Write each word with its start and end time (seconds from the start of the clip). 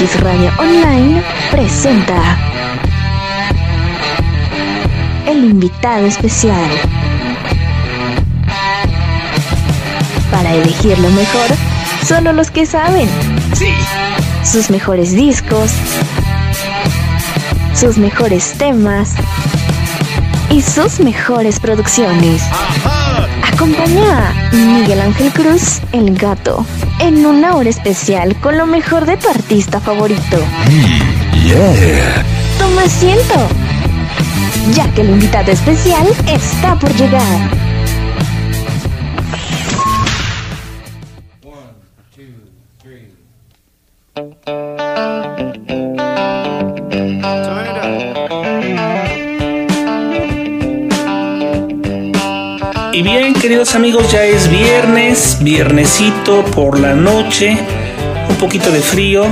MX 0.00 0.20
Radio 0.20 0.50
Online 0.58 1.22
presenta 1.50 2.38
el 5.26 5.44
invitado 5.44 6.06
especial. 6.06 6.70
Para 10.30 10.54
elegir 10.54 10.98
lo 10.98 11.10
mejor, 11.10 11.50
solo 12.06 12.32
los 12.32 12.50
que 12.50 12.64
saben. 12.64 13.08
Sí. 13.54 13.74
Sus 14.42 14.70
mejores 14.70 15.12
discos, 15.12 15.70
sus 17.74 17.98
mejores 17.98 18.54
temas 18.56 19.14
y 20.48 20.62
sus 20.62 21.00
mejores 21.00 21.60
producciones. 21.60 22.42
Acompaña 23.52 24.30
a 24.30 24.54
Miguel 24.54 25.00
Ángel 25.02 25.30
Cruz, 25.32 25.80
el 25.92 26.16
gato, 26.16 26.64
en 27.00 27.24
una 27.24 27.56
hora 27.56 27.70
especial 27.70 28.36
con 28.40 28.56
lo 28.56 28.66
mejor 28.66 29.06
de 29.06 29.16
tu 29.16 29.28
artista 29.28 29.80
favorito. 29.80 30.38
Yeah. 31.44 32.24
Toma 32.58 32.82
asiento, 32.82 33.34
ya 34.74 34.92
que 34.94 35.00
el 35.00 35.10
invitado 35.10 35.50
especial 35.50 36.06
está 36.26 36.78
por 36.78 36.94
llegar. 36.94 37.59
Queridos 53.50 53.74
amigos, 53.74 54.12
ya 54.12 54.24
es 54.24 54.48
viernes, 54.48 55.38
viernesito 55.40 56.44
por 56.54 56.78
la 56.78 56.94
noche, 56.94 57.58
un 58.28 58.36
poquito 58.36 58.70
de 58.70 58.78
frío, 58.78 59.26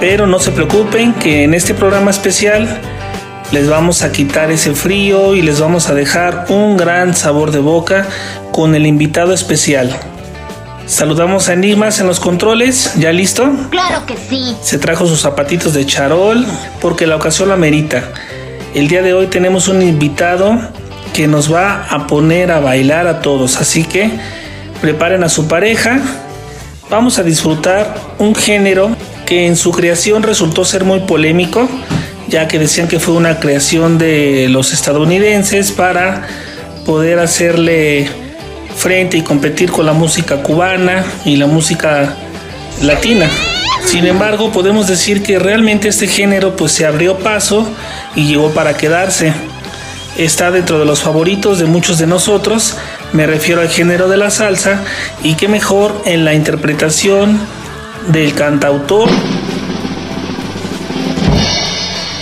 pero 0.00 0.26
no 0.26 0.40
se 0.40 0.50
preocupen 0.50 1.14
que 1.14 1.44
en 1.44 1.54
este 1.54 1.72
programa 1.72 2.10
especial 2.10 2.80
les 3.52 3.68
vamos 3.68 4.02
a 4.02 4.10
quitar 4.10 4.50
ese 4.50 4.74
frío 4.74 5.36
y 5.36 5.42
les 5.42 5.60
vamos 5.60 5.88
a 5.88 5.94
dejar 5.94 6.46
un 6.48 6.76
gran 6.76 7.14
sabor 7.14 7.52
de 7.52 7.60
boca 7.60 8.08
con 8.50 8.74
el 8.74 8.84
invitado 8.84 9.32
especial. 9.32 9.96
Saludamos 10.86 11.48
a 11.48 11.52
Enigmas 11.52 12.00
en 12.00 12.08
los 12.08 12.18
controles, 12.18 12.94
¿ya 12.98 13.12
listo? 13.12 13.48
Claro 13.70 14.04
que 14.06 14.16
sí. 14.28 14.56
Se 14.60 14.78
trajo 14.78 15.06
sus 15.06 15.20
zapatitos 15.20 15.72
de 15.72 15.86
charol 15.86 16.44
porque 16.80 17.06
la 17.06 17.14
ocasión 17.14 17.50
la 17.50 17.54
amerita. 17.54 18.10
El 18.74 18.88
día 18.88 19.02
de 19.02 19.14
hoy 19.14 19.28
tenemos 19.28 19.68
un 19.68 19.82
invitado 19.82 20.58
que 21.16 21.26
nos 21.26 21.50
va 21.50 21.86
a 21.88 22.06
poner 22.06 22.50
a 22.52 22.60
bailar 22.60 23.06
a 23.06 23.22
todos, 23.22 23.56
así 23.56 23.84
que 23.84 24.10
preparen 24.82 25.24
a 25.24 25.30
su 25.30 25.48
pareja. 25.48 25.98
Vamos 26.90 27.18
a 27.18 27.22
disfrutar 27.22 27.98
un 28.18 28.34
género 28.34 28.94
que 29.24 29.46
en 29.46 29.56
su 29.56 29.70
creación 29.70 30.22
resultó 30.22 30.66
ser 30.66 30.84
muy 30.84 31.00
polémico, 31.00 31.70
ya 32.28 32.48
que 32.48 32.58
decían 32.58 32.86
que 32.86 33.00
fue 33.00 33.14
una 33.14 33.40
creación 33.40 33.96
de 33.96 34.48
los 34.50 34.74
estadounidenses 34.74 35.72
para 35.72 36.26
poder 36.84 37.18
hacerle 37.18 38.10
frente 38.76 39.16
y 39.16 39.22
competir 39.22 39.70
con 39.72 39.86
la 39.86 39.94
música 39.94 40.42
cubana 40.42 41.02
y 41.24 41.36
la 41.36 41.46
música 41.46 42.14
latina. 42.82 43.26
Sin 43.86 44.04
embargo, 44.04 44.52
podemos 44.52 44.86
decir 44.86 45.22
que 45.22 45.38
realmente 45.38 45.88
este 45.88 46.08
género 46.08 46.56
pues 46.56 46.72
se 46.72 46.84
abrió 46.84 47.16
paso 47.20 47.66
y 48.14 48.26
llegó 48.26 48.50
para 48.50 48.76
quedarse. 48.76 49.32
Está 50.18 50.50
dentro 50.50 50.78
de 50.78 50.86
los 50.86 51.02
favoritos 51.02 51.58
de 51.58 51.66
muchos 51.66 51.98
de 51.98 52.06
nosotros, 52.06 52.76
me 53.12 53.26
refiero 53.26 53.60
al 53.60 53.68
género 53.68 54.08
de 54.08 54.16
la 54.16 54.30
salsa 54.30 54.82
y 55.22 55.34
qué 55.34 55.46
mejor 55.46 56.00
en 56.06 56.24
la 56.24 56.32
interpretación 56.32 57.38
del 58.08 58.32
cantautor 58.34 59.10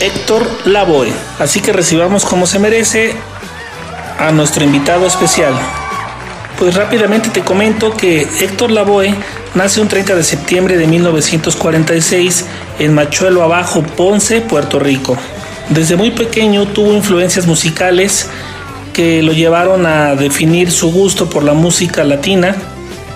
Héctor 0.01 0.45
Lavoe. 0.65 1.13
Así 1.39 1.61
que 1.61 1.73
recibamos 1.73 2.25
como 2.25 2.47
se 2.47 2.59
merece 2.59 3.15
a 4.19 4.33
nuestro 4.33 4.65
invitado 4.65 5.07
especial. 5.07 5.55
Pues 6.59 6.75
rápidamente 6.75 7.31
te 7.31 7.43
comento 7.43 7.97
que 7.97 8.23
Héctor 8.41 8.73
Lavoe 8.73 9.15
nace 9.55 9.81
un 9.81 9.89
30 9.89 10.17
de 10.17 10.25
septiembre 10.25 10.77
de 10.77 10.89
1946 10.89 12.45
en 12.81 12.93
Machuelo 12.93 13.43
Abajo, 13.43 13.83
Ponce, 13.83 14.41
Puerto 14.41 14.79
Rico. 14.81 15.17
Desde 15.71 15.97
muy 15.97 16.11
pequeño 16.11 16.67
tuvo 16.67 16.93
influencias 16.95 17.47
musicales 17.47 18.29
que 18.93 19.23
lo 19.23 19.33
llevaron 19.33 19.87
a 19.87 20.15
definir 20.15 20.71
su 20.71 20.93
gusto 20.93 21.29
por 21.29 21.43
la 21.43 21.55
música 21.55 22.05
latina. 22.05 22.55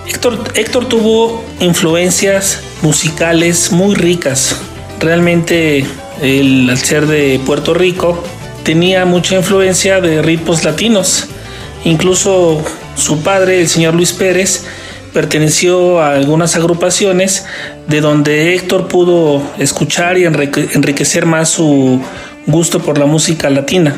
Héctor, 0.06 0.42
Héctor 0.54 0.86
tuvo 0.86 1.44
influencias 1.60 2.60
musicales 2.82 3.70
muy 3.70 3.94
ricas. 3.94 4.56
Realmente 4.98 5.84
él, 6.22 6.68
al 6.70 6.78
ser 6.78 7.06
de 7.06 7.40
Puerto 7.44 7.74
Rico, 7.74 8.24
tenía 8.64 9.04
mucha 9.04 9.36
influencia 9.36 10.00
de 10.00 10.22
ritmos 10.22 10.64
latinos. 10.64 11.26
Incluso 11.84 12.62
su 12.96 13.20
padre, 13.20 13.60
el 13.60 13.68
señor 13.68 13.94
Luis 13.94 14.12
Pérez, 14.12 14.64
perteneció 15.12 16.00
a 16.00 16.14
algunas 16.14 16.56
agrupaciones 16.56 17.46
de 17.86 18.00
donde 18.00 18.54
Héctor 18.54 18.88
pudo 18.88 19.42
escuchar 19.58 20.18
y 20.18 20.24
enrique- 20.24 20.70
enriquecer 20.74 21.24
más 21.24 21.50
su 21.50 22.00
gusto 22.48 22.80
por 22.80 22.98
la 22.98 23.06
música 23.06 23.48
latina. 23.48 23.96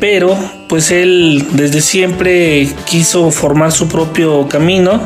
Pero 0.00 0.36
pues 0.68 0.90
él 0.90 1.46
desde 1.52 1.80
siempre 1.80 2.68
quiso 2.86 3.30
formar 3.30 3.70
su 3.70 3.86
propio 3.86 4.48
camino. 4.48 5.00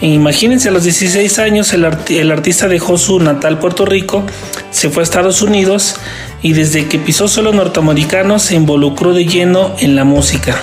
E 0.00 0.08
imagínense, 0.08 0.68
a 0.68 0.72
los 0.72 0.82
16 0.82 1.38
años 1.38 1.72
el, 1.72 1.86
el 2.08 2.32
artista 2.32 2.66
dejó 2.66 2.98
su 2.98 3.20
natal 3.20 3.60
Puerto 3.60 3.86
Rico, 3.86 4.24
se 4.72 4.90
fue 4.90 5.02
a 5.02 5.04
Estados 5.04 5.40
Unidos 5.40 5.96
y 6.42 6.52
desde 6.52 6.88
que 6.88 6.98
pisó 6.98 7.28
suelo 7.28 7.52
norteamericano 7.52 8.40
se 8.40 8.56
involucró 8.56 9.14
de 9.14 9.24
lleno 9.24 9.76
en 9.78 9.94
la 9.94 10.02
música. 10.04 10.60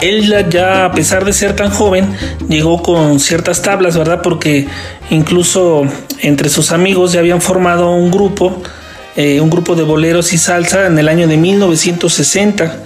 Él 0.00 0.26
ya- 0.50 0.84
a 0.84 0.92
pesar 0.92 1.24
de 1.24 1.32
ser 1.32 1.56
tan 1.56 1.70
joven 1.70 2.06
llegó 2.48 2.82
con 2.82 3.18
ciertas 3.18 3.62
tablas, 3.62 3.96
¿verdad? 3.96 4.20
Porque 4.22 4.66
incluso 5.10 5.84
entre 6.22 6.48
sus 6.50 6.70
amigos 6.72 7.12
ya 7.12 7.20
habían 7.20 7.40
formado 7.40 7.90
un 7.90 8.10
grupo, 8.10 8.62
eh, 9.16 9.40
un 9.40 9.48
grupo 9.48 9.74
de 9.74 9.82
boleros 9.84 10.32
y 10.34 10.38
salsa 10.38 10.86
en 10.86 10.98
el 10.98 11.08
año 11.08 11.26
de 11.28 11.36
1960. 11.38 12.76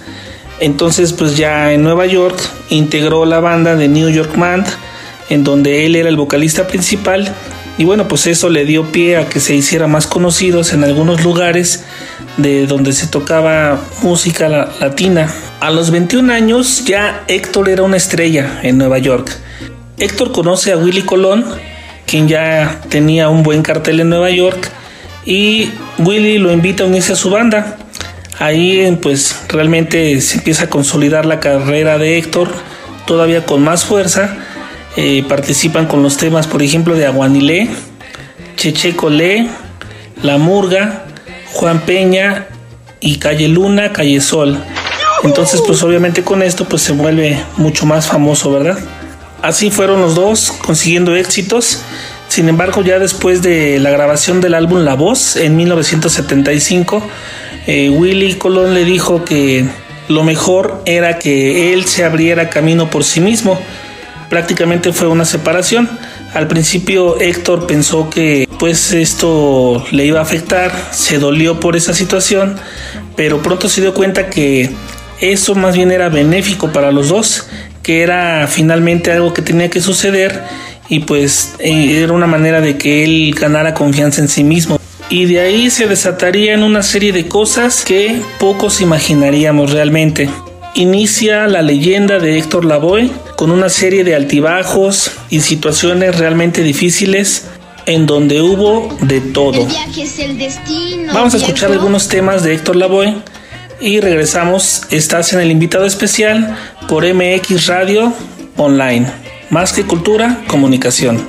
Entonces 0.61 1.13
pues 1.13 1.37
ya 1.37 1.73
en 1.73 1.83
Nueva 1.83 2.07
York 2.07 2.39
integró 2.69 3.25
la 3.25 3.41
banda 3.41 3.75
de 3.75 3.89
New 3.89 4.09
York 4.11 4.37
Band, 4.37 4.67
en 5.31 5.43
donde 5.43 5.87
él 5.87 5.97
era 5.97 6.09
el 6.09 6.17
vocalista 6.17 6.67
principal. 6.69 7.33
Y 7.81 7.85
bueno, 7.87 8.09
pues 8.09 8.27
eso 8.27 8.51
le 8.51 8.67
dio 8.67 8.93
pie 8.93 9.17
a 9.17 9.27
que 9.31 9.41
se 9.41 9.55
hiciera 9.55 9.87
más 9.87 10.07
conocidos 10.07 10.75
en 10.75 10.85
algunos 10.85 11.25
lugares 11.25 11.83
de 12.37 12.67
donde 12.67 12.93
se 12.93 13.07
tocaba 13.07 13.81
música 14.03 14.51
la- 14.51 14.69
latina. 14.81 15.33
A 15.61 15.71
los 15.71 15.91
21 15.91 16.31
años 16.31 16.85
ya 16.85 17.25
Héctor 17.27 17.71
era 17.71 17.83
una 17.83 17.97
estrella 17.97 18.61
en 18.63 18.77
Nueva 18.77 18.99
York. 18.99 19.35
Héctor 19.99 20.31
conoce 20.33 20.73
a 20.73 20.77
Willy 20.77 21.01
Colón, 21.01 21.43
quien 22.05 22.29
ya 22.29 22.83
tenía 22.91 23.31
un 23.31 23.43
buen 23.43 23.63
cartel 23.63 24.01
en 24.01 24.11
Nueva 24.11 24.29
York, 24.29 24.71
y 25.25 25.71
Willy 25.97 26.37
lo 26.37 26.53
invita 26.53 26.85
a 26.85 26.87
unirse 26.87 27.15
a 27.15 27.17
su 27.17 27.31
banda. 27.31 27.79
Ahí 28.39 28.99
pues 29.01 29.35
realmente 29.49 30.21
se 30.21 30.37
empieza 30.37 30.65
a 30.65 30.69
consolidar 30.69 31.25
la 31.25 31.41
carrera 31.41 31.97
de 31.97 32.19
Héctor, 32.19 32.51
todavía 33.07 33.47
con 33.47 33.63
más 33.63 33.87
fuerza. 33.87 34.37
Eh, 34.97 35.25
participan 35.29 35.87
con 35.87 36.03
los 36.03 36.17
temas, 36.17 36.47
por 36.47 36.63
ejemplo, 36.63 36.95
de 36.97 37.07
Aguanilé, 37.07 37.69
Cheche 38.57 38.97
Colé, 38.97 39.49
La 40.23 40.37
Murga, 40.37 41.05
Juan 41.53 41.81
Peña 41.81 42.49
y 43.01 43.19
Calle 43.19 43.49
Luna, 43.49 43.93
Calle 43.93 44.21
Sol. 44.21 44.59
Entonces, 45.23 45.63
pues 45.67 45.83
obviamente 45.83 46.23
con 46.23 46.43
esto 46.43 46.65
pues 46.65 46.83
se 46.83 46.93
vuelve 46.93 47.39
mucho 47.57 47.87
más 47.87 48.07
famoso, 48.07 48.53
¿verdad? 48.53 48.79
Así 49.43 49.71
fueron 49.71 50.01
los 50.01 50.15
dos 50.15 50.53
consiguiendo 50.63 51.15
éxitos. 51.15 51.83
Sin 52.29 52.49
embargo, 52.49 52.83
ya 52.83 52.99
después 52.99 53.43
de 53.43 53.79
la 53.81 53.91
grabación 53.91 54.41
del 54.41 54.55
álbum 54.55 54.81
La 54.81 54.95
Voz 54.95 55.37
en 55.37 55.57
1975, 55.57 57.03
eh, 57.67 57.91
Willy 57.91 58.35
Colón 58.35 58.75
le 58.75 58.85
dijo 58.85 59.25
que 59.25 59.65
lo 60.09 60.23
mejor 60.25 60.83
era 60.87 61.19
que 61.19 61.73
él 61.73 61.85
se 61.87 62.05
abriera 62.05 62.51
camino 62.51 62.91
por 62.91 63.05
sí 63.05 63.21
mismo. 63.21 63.61
Prácticamente 64.31 64.93
fue 64.93 65.09
una 65.09 65.25
separación. 65.25 65.91
Al 66.33 66.47
principio 66.47 67.21
Héctor 67.21 67.67
pensó 67.67 68.09
que 68.09 68.49
pues 68.61 68.93
esto 68.93 69.85
le 69.91 70.07
iba 70.07 70.21
a 70.21 70.23
afectar, 70.23 70.73
se 70.93 71.19
dolió 71.19 71.59
por 71.59 71.75
esa 71.75 71.93
situación, 71.93 72.57
pero 73.17 73.43
pronto 73.43 73.69
se 73.69 73.81
dio 73.81 73.93
cuenta 73.93 74.31
que 74.31 74.71
eso 75.21 75.57
más 75.57 75.75
bien 75.75 75.91
era 75.91 76.09
benéfico 76.09 76.73
para 76.73 76.93
los 76.93 77.09
dos, 77.09 77.49
que 77.83 78.03
era 78.03 78.47
finalmente 78.47 79.11
algo 79.11 79.35
que 79.35 79.43
tenía 79.43 79.69
que 79.69 79.81
suceder 79.81 80.45
y 80.89 81.01
pues 81.01 81.57
eh, 81.59 82.01
era 82.01 82.13
una 82.13 82.29
manera 82.29 82.61
de 82.61 82.79
que 82.79 83.03
él 83.03 83.35
ganara 83.35 83.75
confianza 83.75 84.21
en 84.21 84.29
sí 84.29 84.45
mismo. 84.45 84.79
Y 85.09 85.25
de 85.25 85.41
ahí 85.41 85.71
se 85.71 85.89
desatarían 85.89 86.63
una 86.63 86.85
serie 86.85 87.13
de 87.13 87.27
cosas 87.27 87.85
que 87.85 88.23
pocos 88.39 88.81
imaginaríamos 88.81 89.73
realmente. 89.73 90.29
Inicia 90.75 91.47
la 91.47 91.63
leyenda 91.63 92.19
de 92.19 92.39
Héctor 92.39 92.65
Lavoe 92.65 93.11
con 93.37 93.51
una 93.51 93.69
serie 93.69 94.05
de 94.05 94.15
altibajos 94.15 95.13
y 95.31 95.41
situaciones 95.41 96.19
realmente 96.19 96.63
difíciles 96.63 97.47
en 97.87 98.07
donde 98.07 98.41
hubo 98.41 98.97
de 99.01 99.21
todo. 99.21 99.67
Vamos 101.13 101.35
a 101.35 101.37
escuchar 101.37 101.73
algunos 101.73 102.09
temas 102.09 102.43
de 102.43 102.55
Héctor 102.55 102.77
Lavoe 102.77 103.15
y 103.81 104.01
regresamos. 104.01 104.83
Estás 104.91 105.33
en 105.33 105.41
el 105.41 105.51
invitado 105.51 105.87
especial 105.87 106.57
por 106.89 107.05
MX 107.05 107.67
Radio 107.67 108.13
Online. 108.57 109.07
Más 109.51 109.73
que 109.73 109.85
cultura, 109.85 110.45
comunicación. 110.47 111.29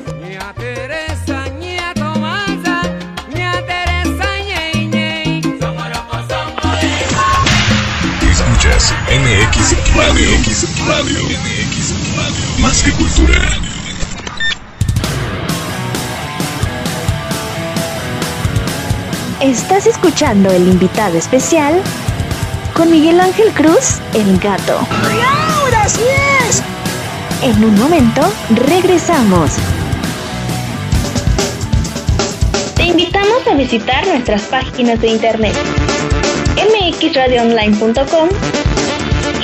Radio. 9.95 10.29
MX 10.31 10.87
Radio. 10.87 11.19
MX 11.23 12.15
Radio. 12.15 12.45
Más 12.59 12.81
que 12.83 12.91
cultura. 12.93 13.39
Estás 19.41 19.87
escuchando 19.87 20.49
el 20.51 20.67
invitado 20.67 21.17
especial 21.17 21.81
con 22.73 22.89
Miguel 22.89 23.19
Ángel 23.19 23.51
Cruz, 23.53 23.99
el 24.13 24.37
gato. 24.39 24.79
ahora 24.79 25.89
sí 25.89 26.01
es! 26.47 26.61
En 27.41 27.63
un 27.63 27.77
momento, 27.79 28.21
regresamos. 28.51 29.51
Te 32.75 32.83
invitamos 32.83 33.47
a 33.51 33.55
visitar 33.55 34.07
nuestras 34.07 34.43
páginas 34.43 35.01
de 35.01 35.07
internet 35.09 35.55
mxradioonline.com 36.55 38.29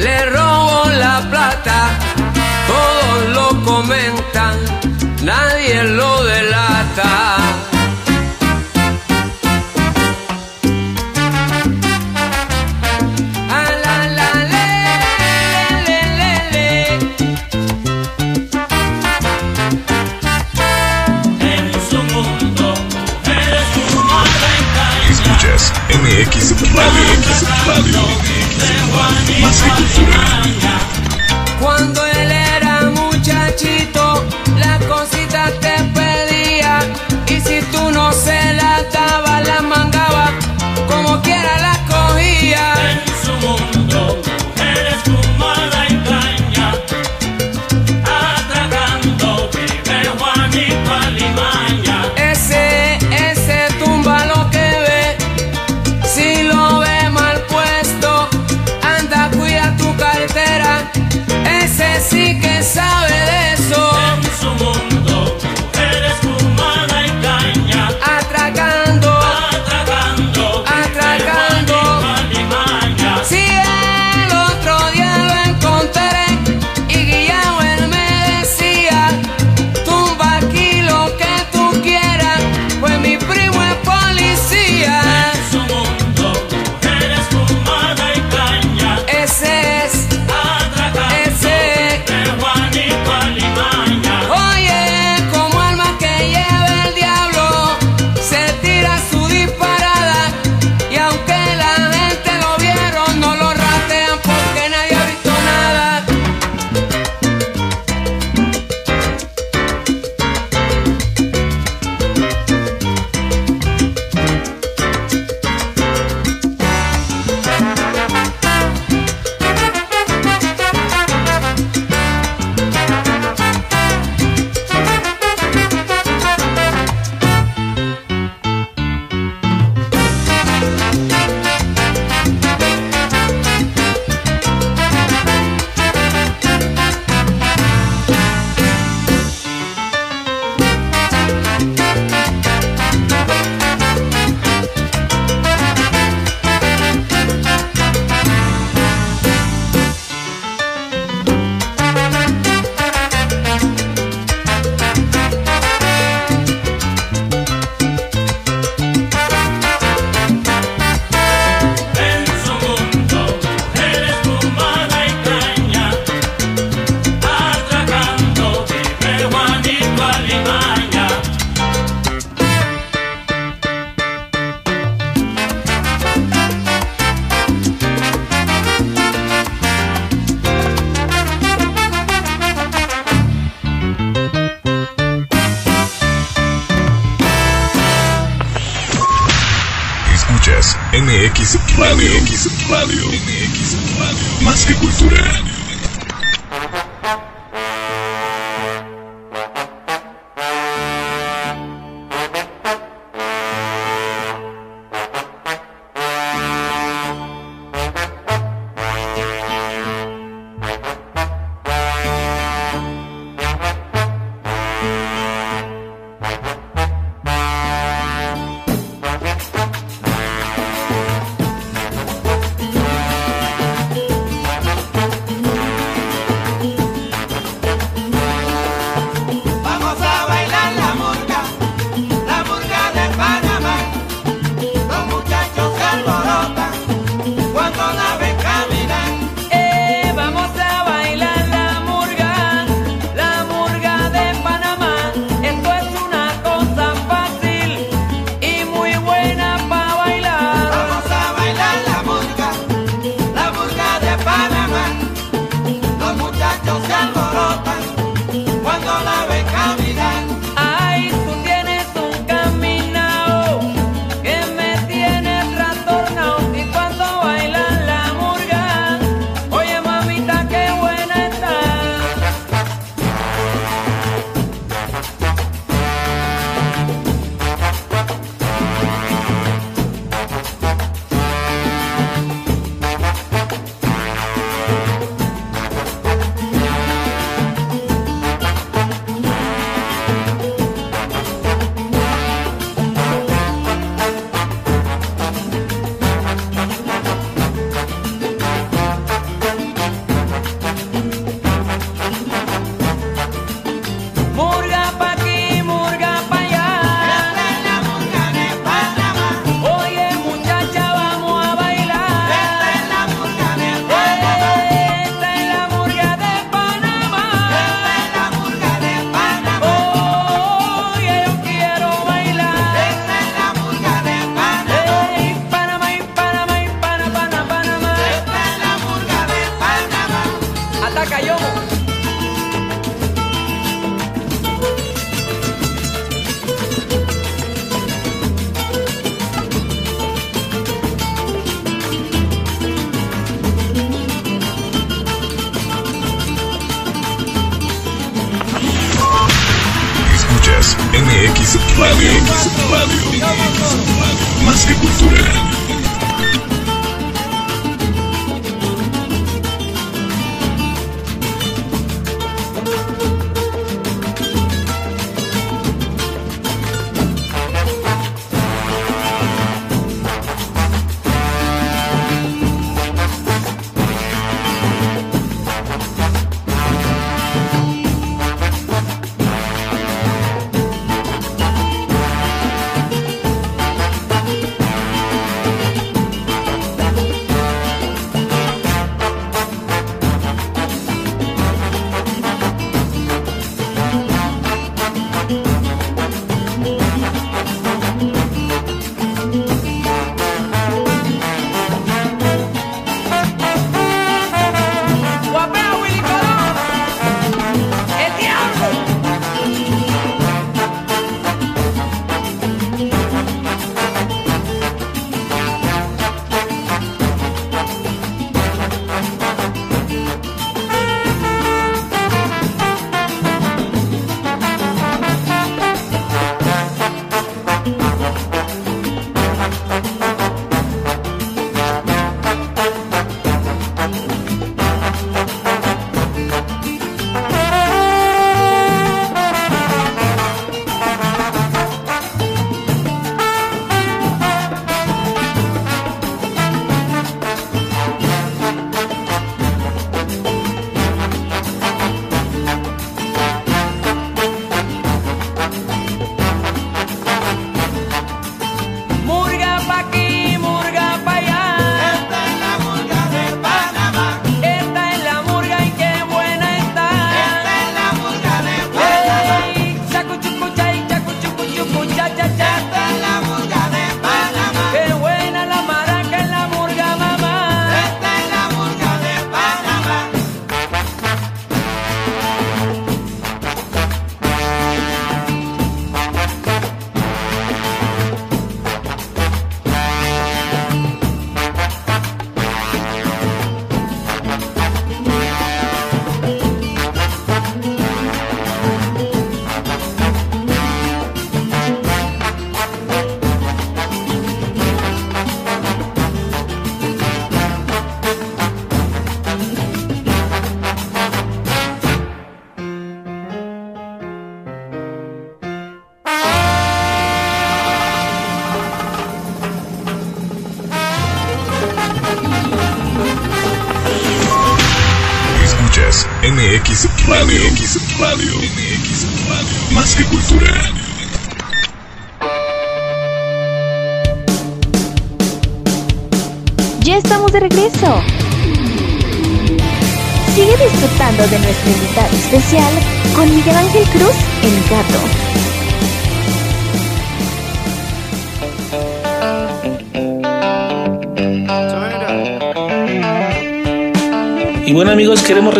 le 0.00 0.24
robo 0.30 0.88
la 0.88 1.20
plata, 1.30 1.90
todos 2.66 3.28
lo 3.34 3.64
comentan, 3.64 4.56
nadie 5.22 5.84
lo 5.84 6.24
delata. 6.24 7.36
Escuchas 25.10 25.72
MX 25.88 26.74
Radio, 26.74 27.02
MX 27.02 27.66
Radio. 27.66 28.39
Cuando 31.60 32.06
él 32.06 32.30
era 32.30 32.90
muchachito, 32.90 33.99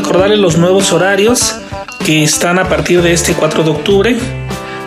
recordarles 0.00 0.38
los 0.38 0.56
nuevos 0.56 0.92
horarios 0.92 1.56
que 2.06 2.24
están 2.24 2.58
a 2.58 2.70
partir 2.70 3.02
de 3.02 3.12
este 3.12 3.34
4 3.34 3.64
de 3.64 3.70
octubre. 3.70 4.16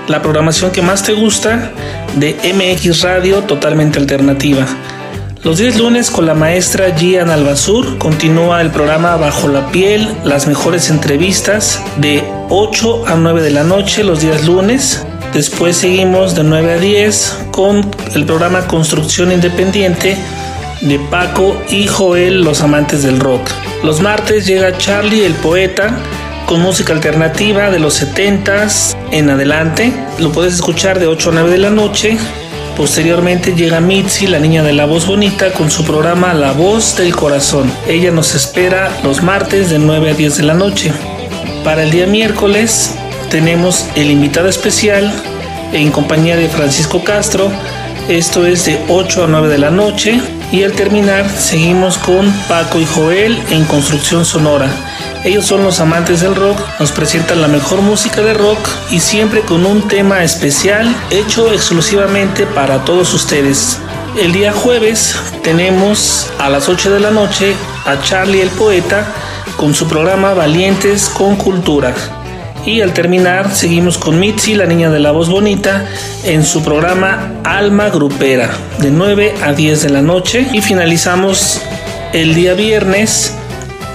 La 0.08 0.24
programación 0.24 0.72
que 0.72 0.82
más 0.82 1.04
te 1.04 1.14
gusta 1.14 1.72
de 2.16 2.36
MX 2.54 3.02
Radio 3.02 3.42
totalmente 3.42 4.00
alternativa. 4.00 4.66
Los 5.44 5.60
días 5.60 5.78
lunes 5.78 6.10
con 6.10 6.26
la 6.26 6.34
maestra 6.34 6.98
Gian 6.98 7.30
Albazur 7.30 8.00
continúa 8.00 8.60
el 8.62 8.72
programa 8.72 9.16
Bajo 9.16 9.48
la 9.48 9.70
piel, 9.70 10.10
las 10.24 10.48
mejores 10.48 10.90
entrevistas 10.90 11.80
de 11.98 12.24
8 12.50 13.08
a 13.08 13.16
9 13.16 13.44
de 13.44 13.52
la 13.52 13.64
noche 13.64 14.04
los 14.04 14.20
días 14.20 14.46
lunes. 14.46 15.06
Después 15.32 15.78
seguimos 15.78 16.34
de 16.34 16.44
9 16.44 16.74
a 16.74 16.78
10 16.78 17.38
con 17.52 17.88
el 18.16 18.26
programa 18.26 18.66
Construcción 18.66 19.32
Independiente 19.32 20.18
de 20.84 21.00
Paco 21.00 21.62
y 21.70 21.88
Joel, 21.88 22.42
los 22.44 22.62
amantes 22.62 23.04
del 23.04 23.20
rock. 23.20 23.50
Los 23.84 24.02
martes 24.02 24.46
llega 24.46 24.78
Charlie, 24.78 25.24
el 25.24 25.34
poeta, 25.34 25.98
con 26.46 26.62
música 26.62 26.94
alternativa 26.94 27.72
de 27.72 27.80
los 27.80 28.02
70s 28.02 28.96
en 29.12 29.30
adelante. 29.30 29.94
Lo 30.20 30.32
puedes 30.32 30.54
escuchar 30.54 31.00
de 31.00 31.08
8 31.08 31.30
a 31.30 31.34
9 31.34 31.52
de 31.52 31.58
la 31.58 31.70
noche. 31.70 32.18
Posteriormente 32.76 33.54
llega 33.54 33.80
Mitzi, 33.80 34.28
la 34.28 34.40
niña 34.40 34.62
de 34.64 34.74
la 34.74 34.86
voz 34.86 35.08
bonita, 35.08 35.54
con 35.54 35.72
su 35.72 35.86
programa 35.86 36.34
La 36.34 36.52
voz 36.52 36.98
del 36.98 37.16
corazón. 37.16 37.72
Ella 37.88 38.12
nos 38.12 38.36
espera 38.36 38.92
los 39.04 39.24
martes 39.24 39.70
de 39.70 39.80
9 39.80 40.12
a 40.12 40.14
10 40.14 40.38
de 40.38 40.44
la 40.44 40.54
noche. 40.54 40.92
Para 41.64 41.84
el 41.84 41.92
día 41.92 42.08
miércoles 42.08 42.96
tenemos 43.30 43.88
el 43.96 44.12
invitado 44.12 44.50
especial 44.50 45.14
en 45.72 45.92
compañía 45.92 46.36
de 46.36 46.50
Francisco 46.50 47.04
Castro. 47.04 47.52
Esto 48.10 48.46
es 48.46 48.66
de 48.66 48.80
8 48.90 49.24
a 49.24 49.28
9 49.28 49.48
de 49.48 49.58
la 49.58 49.72
noche. 49.72 50.20
Y 50.54 50.62
al 50.62 50.74
terminar 50.74 51.28
seguimos 51.32 51.98
con 51.98 52.32
Paco 52.48 52.80
y 52.80 52.86
Joel 52.86 53.42
en 53.50 53.66
Construcción 53.66 54.24
Sonora. 54.24 54.70
Ellos 55.26 55.48
son 55.48 55.64
los 55.64 55.80
amantes 55.80 56.22
del 56.22 56.36
rock, 56.36 56.60
nos 56.80 56.92
presentan 56.92 57.42
la 57.42 57.48
mejor 57.48 57.82
música 57.82 58.22
de 58.22 58.36
rock 58.36 58.60
y 58.92 59.00
siempre 59.00 59.42
con 59.42 59.66
un 59.66 59.88
tema 59.88 60.24
especial 60.24 60.96
hecho 61.10 61.52
exclusivamente 61.52 62.46
para 62.46 62.86
todos 62.86 63.16
ustedes. 63.16 63.80
El 64.16 64.32
día 64.32 64.54
jueves 64.54 65.16
tenemos 65.42 66.32
a 66.38 66.50
las 66.50 66.70
8 66.70 66.92
de 66.92 67.00
la 67.00 67.10
noche 67.10 67.56
a 67.88 68.00
Charlie 68.04 68.42
el 68.42 68.52
Poeta 68.52 69.12
con 69.58 69.74
su 69.74 69.88
programa 69.88 70.36
Valientes 70.36 71.10
con 71.10 71.36
Cultura. 71.36 71.96
Y 72.66 72.80
al 72.80 72.94
terminar 72.94 73.54
seguimos 73.54 73.98
con 73.98 74.20
Mitzi, 74.20 74.56
la 74.56 74.66
niña 74.66 74.90
de 74.90 75.00
la 75.00 75.12
voz 75.12 75.28
bonita, 75.28 75.86
en 76.24 76.46
su 76.46 76.64
programa 76.64 77.34
Alma 77.44 77.90
Grupera, 77.90 78.50
de 78.80 78.90
9 78.90 79.36
a 79.44 79.52
10 79.52 79.84
de 79.84 79.90
la 79.90 80.02
noche. 80.02 80.48
Y 80.54 80.62
finalizamos 80.62 81.62
el 82.14 82.34
día 82.36 82.54
viernes, 82.54 83.36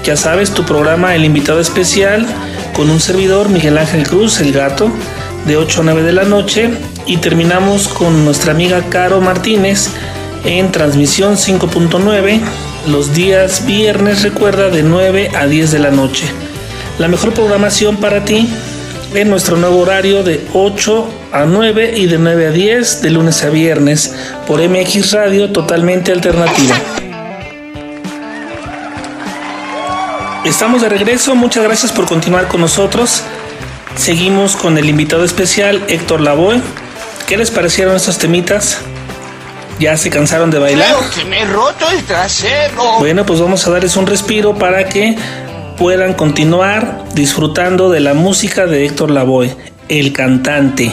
ya 0.05 0.17
sabes, 0.19 0.53
tu 0.53 0.65
programa 0.65 1.15
El 1.15 1.25
invitado 1.25 1.61
especial, 1.61 2.27
con 2.75 2.91
un 2.91 3.01
servidor, 3.01 3.49
Miguel 3.49 3.79
Ángel 3.79 4.07
Cruz, 4.07 4.39
el 4.41 4.53
gato, 4.53 4.91
de 5.47 5.57
8 5.57 5.81
a 5.81 5.85
9 5.85 6.03
de 6.03 6.13
la 6.13 6.25
noche. 6.25 6.71
Y 7.07 7.17
terminamos 7.17 7.89
con 7.89 8.27
nuestra 8.27 8.53
amiga 8.53 8.83
Caro 8.91 9.23
Martínez 9.23 9.89
en 10.45 10.71
transmisión 10.73 11.37
5.9, 11.37 12.41
los 12.87 13.15
días 13.15 13.65
viernes, 13.65 14.23
recuerda, 14.23 14.69
de 14.69 14.83
9 14.83 15.31
a 15.35 15.47
10 15.47 15.71
de 15.71 15.79
la 15.79 15.91
noche 15.91 16.25
la 16.99 17.09
mejor 17.09 17.33
programación 17.33 17.97
para 17.97 18.25
ti 18.25 18.49
en 19.15 19.31
nuestro 19.31 19.57
nuevo 19.57 19.79
horario 19.79 20.23
de 20.23 20.47
8 20.53 21.09
a 21.33 21.45
9 21.45 21.95
y 21.97 22.07
de 22.07 22.19
9 22.19 22.47
a 22.49 22.51
10 22.51 23.03
de 23.03 23.11
lunes 23.11 23.43
a 23.45 23.51
viernes 23.51 24.15
por 24.47 24.61
MX 24.61 25.13
Radio 25.13 25.51
totalmente 25.51 26.13
alternativa. 26.13 26.77
Estamos 30.45 30.83
de 30.83 30.89
regreso, 30.89 31.35
muchas 31.35 31.65
gracias 31.65 31.93
por 31.93 32.07
continuar 32.07 32.49
con 32.49 32.61
nosotros. 32.61 33.23
Seguimos 33.97 34.57
con 34.57 34.79
el 34.79 34.89
invitado 34.89 35.25
especial 35.25 35.83
Héctor 35.89 36.21
Lavoe. 36.21 36.61
¿Qué 37.27 37.37
les 37.37 37.51
parecieron 37.51 37.95
estos 37.97 38.19
temitas? 38.19 38.79
¿Ya 39.79 39.97
se 39.97 40.11
cansaron 40.11 40.51
de 40.51 40.59
bailar? 40.59 40.97
Creo 40.97 41.11
que 41.11 41.25
me 41.25 41.43
he 41.43 41.45
roto 41.45 41.89
el 41.91 42.03
trasero. 42.05 42.99
Bueno, 42.99 43.25
pues 43.25 43.41
vamos 43.41 43.67
a 43.67 43.71
darles 43.71 43.97
un 43.97 44.07
respiro 44.07 44.57
para 44.57 44.89
que 44.89 45.17
puedan 45.79 46.15
continuar 46.15 47.05
disfrutando 47.15 47.89
de 47.89 48.01
la 48.01 48.13
música 48.13 48.67
de 48.67 48.85
Héctor 48.85 49.13
Lavoe, 49.13 49.57
el 49.89 50.13
cantante. 50.13 50.93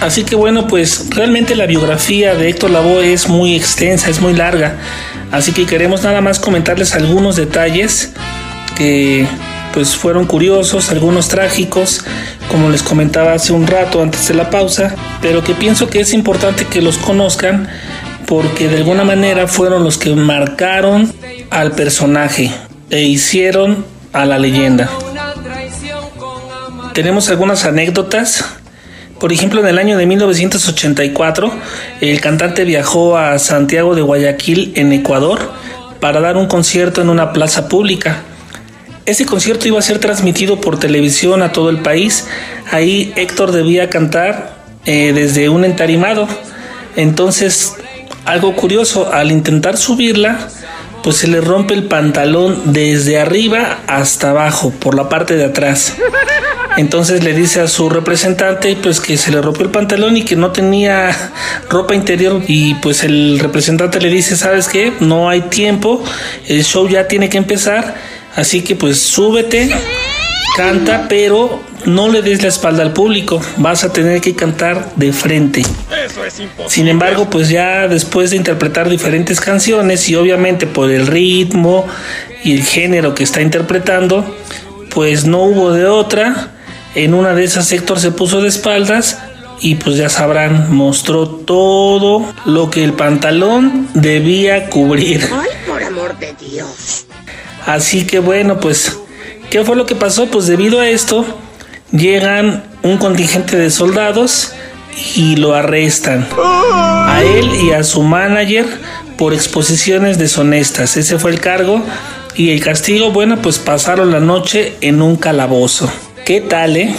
Así 0.00 0.22
que 0.22 0.36
bueno, 0.36 0.68
pues 0.68 1.08
realmente 1.10 1.56
la 1.56 1.66
biografía 1.66 2.34
de 2.36 2.48
Héctor 2.48 2.70
Lavoe 2.70 3.12
es 3.12 3.28
muy 3.28 3.56
extensa, 3.56 4.08
es 4.08 4.20
muy 4.20 4.34
larga. 4.34 4.76
Así 5.32 5.52
que 5.52 5.66
queremos 5.66 6.04
nada 6.04 6.20
más 6.20 6.38
comentarles 6.38 6.94
algunos 6.94 7.34
detalles 7.34 8.12
que 8.76 9.26
pues 9.72 9.96
fueron 9.96 10.26
curiosos, 10.26 10.90
algunos 10.90 11.28
trágicos, 11.28 12.04
como 12.48 12.70
les 12.70 12.84
comentaba 12.84 13.32
hace 13.32 13.52
un 13.52 13.66
rato 13.66 14.00
antes 14.00 14.28
de 14.28 14.34
la 14.34 14.48
pausa, 14.48 14.94
pero 15.20 15.42
que 15.42 15.54
pienso 15.54 15.90
que 15.90 16.00
es 16.00 16.12
importante 16.12 16.66
que 16.66 16.80
los 16.80 16.98
conozcan 16.98 17.68
porque 18.26 18.68
de 18.68 18.76
alguna 18.76 19.02
manera 19.02 19.48
fueron 19.48 19.82
los 19.82 19.98
que 19.98 20.14
marcaron 20.14 21.12
al 21.50 21.72
personaje 21.72 22.52
e 22.94 23.02
hicieron 23.02 23.84
a 24.12 24.24
la 24.24 24.38
leyenda. 24.38 24.88
Tenemos 26.92 27.28
algunas 27.28 27.64
anécdotas. 27.64 28.44
Por 29.18 29.32
ejemplo, 29.32 29.60
en 29.60 29.66
el 29.66 29.78
año 29.78 29.98
de 29.98 30.06
1984, 30.06 31.52
el 32.00 32.20
cantante 32.20 32.64
viajó 32.64 33.18
a 33.18 33.40
Santiago 33.40 33.96
de 33.96 34.02
Guayaquil, 34.02 34.74
en 34.76 34.92
Ecuador, 34.92 35.40
para 35.98 36.20
dar 36.20 36.36
un 36.36 36.46
concierto 36.46 37.02
en 37.02 37.08
una 37.08 37.32
plaza 37.32 37.68
pública. 37.68 38.22
Ese 39.06 39.26
concierto 39.26 39.66
iba 39.66 39.80
a 39.80 39.82
ser 39.82 39.98
transmitido 39.98 40.60
por 40.60 40.78
televisión 40.78 41.42
a 41.42 41.50
todo 41.50 41.70
el 41.70 41.78
país. 41.78 42.28
Ahí 42.70 43.12
Héctor 43.16 43.50
debía 43.50 43.90
cantar 43.90 44.54
eh, 44.86 45.12
desde 45.12 45.48
un 45.48 45.64
entarimado. 45.64 46.28
Entonces, 46.94 47.74
algo 48.24 48.54
curioso, 48.54 49.12
al 49.12 49.32
intentar 49.32 49.78
subirla, 49.78 50.48
pues 51.04 51.18
se 51.18 51.28
le 51.28 51.42
rompe 51.42 51.74
el 51.74 51.84
pantalón 51.84 52.72
desde 52.72 53.20
arriba 53.20 53.80
hasta 53.86 54.30
abajo, 54.30 54.70
por 54.70 54.94
la 54.96 55.10
parte 55.10 55.36
de 55.36 55.44
atrás. 55.44 55.92
Entonces 56.78 57.22
le 57.22 57.34
dice 57.34 57.60
a 57.60 57.68
su 57.68 57.90
representante 57.90 58.74
pues 58.82 59.00
que 59.00 59.18
se 59.18 59.30
le 59.30 59.42
rompió 59.42 59.64
el 59.66 59.70
pantalón 59.70 60.16
y 60.16 60.22
que 60.22 60.34
no 60.34 60.50
tenía 60.50 61.14
ropa 61.68 61.94
interior 61.94 62.42
y 62.48 62.74
pues 62.76 63.04
el 63.04 63.38
representante 63.38 64.00
le 64.00 64.08
dice, 64.08 64.34
"¿Sabes 64.34 64.66
qué? 64.66 64.94
No 64.98 65.28
hay 65.28 65.42
tiempo, 65.42 66.02
el 66.48 66.64
show 66.64 66.88
ya 66.88 67.06
tiene 67.06 67.28
que 67.28 67.36
empezar, 67.36 67.94
así 68.34 68.62
que 68.62 68.74
pues 68.74 68.98
súbete, 68.98 69.70
canta, 70.56 71.06
pero 71.06 71.62
no 71.86 72.08
le 72.08 72.22
des 72.22 72.42
la 72.42 72.48
espalda 72.48 72.82
al 72.82 72.92
público, 72.92 73.40
vas 73.56 73.84
a 73.84 73.92
tener 73.92 74.20
que 74.20 74.34
cantar 74.34 74.92
de 74.96 75.12
frente." 75.12 75.62
Sin 76.68 76.88
embargo, 76.88 77.28
pues 77.30 77.48
ya 77.48 77.88
después 77.88 78.30
de 78.30 78.36
interpretar 78.36 78.88
diferentes 78.88 79.40
canciones 79.40 80.08
y 80.08 80.14
obviamente 80.14 80.66
por 80.66 80.90
el 80.90 81.06
ritmo 81.06 81.86
y 82.42 82.52
el 82.54 82.62
género 82.62 83.14
que 83.14 83.24
está 83.24 83.40
interpretando, 83.40 84.24
pues 84.90 85.24
no 85.24 85.42
hubo 85.42 85.72
de 85.72 85.86
otra. 85.86 86.52
En 86.94 87.14
una 87.14 87.34
de 87.34 87.44
esas 87.44 87.72
Héctor 87.72 87.98
se 87.98 88.12
puso 88.12 88.40
de 88.40 88.48
espaldas 88.48 89.18
y 89.60 89.76
pues 89.76 89.96
ya 89.96 90.08
sabrán, 90.08 90.74
mostró 90.74 91.28
todo 91.28 92.32
lo 92.44 92.70
que 92.70 92.84
el 92.84 92.92
pantalón 92.92 93.88
debía 93.94 94.68
cubrir. 94.68 95.26
Ay, 95.32 95.48
por 95.66 95.82
amor 95.82 96.18
de 96.18 96.34
Dios. 96.34 97.06
Así 97.66 98.06
que 98.06 98.18
bueno, 98.18 98.60
pues, 98.60 98.98
¿qué 99.50 99.64
fue 99.64 99.74
lo 99.74 99.86
que 99.86 99.94
pasó? 99.94 100.26
Pues 100.26 100.46
debido 100.46 100.80
a 100.80 100.88
esto, 100.88 101.24
llegan 101.94 102.64
un 102.82 102.98
contingente 102.98 103.56
de 103.56 103.70
soldados 103.70 104.52
y 105.14 105.36
lo 105.36 105.54
arrestan 105.54 106.26
a 106.42 107.22
él 107.22 107.48
y 107.62 107.72
a 107.72 107.82
su 107.84 108.02
manager 108.02 108.66
por 109.16 109.32
exposiciones 109.32 110.18
deshonestas. 110.18 110.96
Ese 110.96 111.18
fue 111.18 111.30
el 111.30 111.40
cargo 111.40 111.82
y 112.36 112.50
el 112.50 112.60
castigo, 112.60 113.10
bueno, 113.12 113.40
pues 113.40 113.58
pasaron 113.58 114.10
la 114.10 114.20
noche 114.20 114.74
en 114.80 115.02
un 115.02 115.16
calabozo. 115.16 115.90
¿Qué 116.24 116.40
tal, 116.40 116.76
eh? 116.76 116.94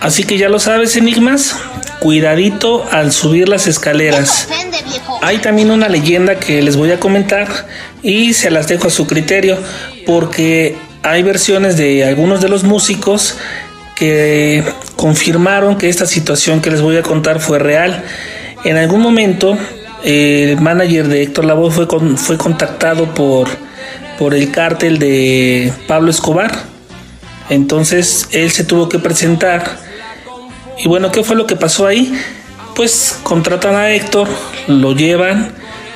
Así 0.00 0.24
que 0.24 0.38
ya 0.38 0.48
lo 0.48 0.60
sabes, 0.60 0.96
enigmas. 0.96 1.56
Cuidadito 1.98 2.86
al 2.92 3.12
subir 3.12 3.48
las 3.48 3.66
escaleras. 3.66 4.48
Hay 5.20 5.38
también 5.38 5.72
una 5.72 5.88
leyenda 5.88 6.36
que 6.36 6.62
les 6.62 6.76
voy 6.76 6.92
a 6.92 7.00
comentar 7.00 7.48
y 8.02 8.34
se 8.34 8.50
las 8.50 8.68
dejo 8.68 8.86
a 8.86 8.90
su 8.90 9.08
criterio 9.08 9.58
porque 10.06 10.76
hay 11.02 11.24
versiones 11.24 11.76
de 11.76 12.04
algunos 12.04 12.40
de 12.40 12.48
los 12.48 12.62
músicos 12.62 13.36
que 13.98 14.62
confirmaron 14.94 15.76
que 15.76 15.88
esta 15.88 16.06
situación 16.06 16.60
que 16.60 16.70
les 16.70 16.80
voy 16.80 16.96
a 16.96 17.02
contar 17.02 17.40
fue 17.40 17.58
real. 17.58 18.04
En 18.64 18.76
algún 18.76 19.00
momento 19.00 19.58
el 20.04 20.60
manager 20.60 21.08
de 21.08 21.24
Héctor 21.24 21.44
Lavoe 21.44 21.72
fue, 21.72 21.88
con, 21.88 22.16
fue 22.16 22.38
contactado 22.38 23.12
por, 23.12 23.48
por 24.16 24.34
el 24.34 24.52
cártel 24.52 25.00
de 25.00 25.72
Pablo 25.88 26.12
Escobar. 26.12 26.52
Entonces 27.50 28.28
él 28.30 28.52
se 28.52 28.62
tuvo 28.62 28.88
que 28.88 29.00
presentar. 29.00 29.64
Y 30.78 30.86
bueno, 30.86 31.10
¿qué 31.10 31.24
fue 31.24 31.34
lo 31.34 31.46
que 31.46 31.56
pasó 31.56 31.86
ahí? 31.86 32.12
Pues 32.76 33.18
contratan 33.24 33.74
a 33.74 33.90
Héctor, 33.90 34.28
lo 34.68 34.94
llevan 34.94 35.50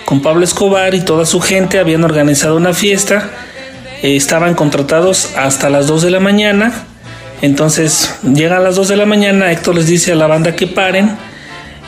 con 0.05 0.23
Pablo 0.23 0.43
Escobar 0.43 0.95
y 0.95 1.03
toda 1.03 1.25
su 1.25 1.41
gente, 1.41 1.79
habían 1.79 2.03
organizado 2.03 2.57
una 2.57 2.75
fiesta, 2.75 3.31
estaban 4.03 4.55
contratados 4.55 5.37
hasta 5.37 5.71
las 5.71 5.87
2 5.87 6.03
de 6.03 6.11
la 6.11 6.19
mañana. 6.19 6.87
Entonces 7.42 8.14
llegan 8.22 8.59
a 8.59 8.61
las 8.61 8.76
2 8.76 8.88
de 8.88 8.96
la 8.96 9.05
mañana, 9.05 9.50
Héctor 9.50 9.74
les 9.74 9.88
dice 9.88 10.12
a 10.12 10.14
la 10.14 10.28
banda 10.28 10.55
que 10.55 10.68
paren 10.68 11.16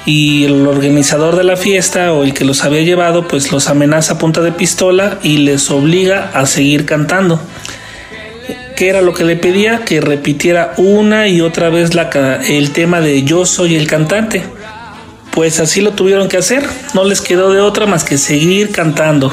y 0.04 0.44
el 0.44 0.66
organizador 0.66 1.36
de 1.36 1.44
la 1.44 1.56
fiesta 1.56 2.12
o 2.12 2.24
el 2.24 2.34
que 2.34 2.44
los 2.44 2.64
había 2.64 2.82
llevado 2.82 3.26
pues 3.28 3.52
los 3.52 3.68
amenaza 3.68 4.14
a 4.14 4.18
punta 4.18 4.40
de 4.42 4.52
pistola 4.52 5.18
y 5.22 5.38
les 5.38 5.70
obliga 5.70 6.30
a 6.34 6.44
seguir 6.46 6.84
cantando. 6.84 7.40
¿Qué 8.76 8.88
era 8.88 9.00
lo 9.00 9.14
que 9.14 9.22
le 9.22 9.36
pedía? 9.36 9.84
Que 9.84 10.00
repitiera 10.00 10.74
una 10.76 11.28
y 11.28 11.40
otra 11.40 11.70
vez 11.70 11.90
el 12.48 12.72
tema 12.72 13.00
de 13.00 13.22
Yo 13.22 13.46
soy 13.46 13.76
el 13.76 13.86
cantante. 13.86 14.42
Pues 15.30 15.60
así 15.60 15.80
lo 15.80 15.92
tuvieron 15.92 16.28
que 16.28 16.36
hacer, 16.36 16.64
no 16.94 17.04
les 17.04 17.20
quedó 17.20 17.52
de 17.52 17.60
otra 17.60 17.86
más 17.86 18.02
que 18.02 18.18
seguir 18.18 18.70
cantando. 18.72 19.32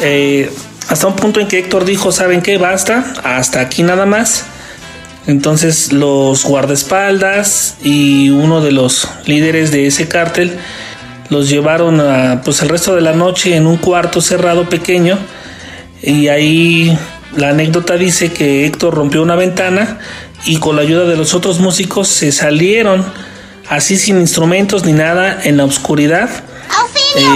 Eh, 0.00 0.50
hasta 0.88 1.06
un 1.06 1.14
punto 1.14 1.38
en 1.38 1.46
que 1.46 1.58
Héctor 1.58 1.84
dijo, 1.84 2.10
¿saben 2.10 2.42
qué? 2.42 2.58
Basta, 2.58 3.12
hasta 3.22 3.60
aquí 3.60 3.84
nada 3.84 4.06
más. 4.06 4.46
Entonces 5.30 5.92
los 5.92 6.44
guardaespaldas 6.44 7.76
y 7.82 8.30
uno 8.30 8.60
de 8.60 8.72
los 8.72 9.08
líderes 9.26 9.70
de 9.70 9.86
ese 9.86 10.08
cártel 10.08 10.56
los 11.28 11.48
llevaron 11.48 12.00
a, 12.00 12.42
pues 12.44 12.62
el 12.62 12.68
resto 12.68 12.96
de 12.96 13.00
la 13.00 13.12
noche 13.12 13.54
en 13.54 13.68
un 13.68 13.76
cuarto 13.76 14.20
cerrado 14.20 14.68
pequeño 14.68 15.18
y 16.02 16.26
ahí 16.28 16.98
la 17.36 17.50
anécdota 17.50 17.96
dice 17.96 18.32
que 18.32 18.66
Héctor 18.66 18.94
rompió 18.94 19.22
una 19.22 19.36
ventana 19.36 19.98
y 20.46 20.56
con 20.56 20.74
la 20.74 20.82
ayuda 20.82 21.04
de 21.04 21.16
los 21.16 21.32
otros 21.34 21.60
músicos 21.60 22.08
se 22.08 22.32
salieron 22.32 23.04
así 23.68 23.96
sin 23.96 24.18
instrumentos 24.18 24.84
ni 24.84 24.92
nada 24.92 25.40
en 25.44 25.56
la 25.56 25.64
oscuridad. 25.64 26.28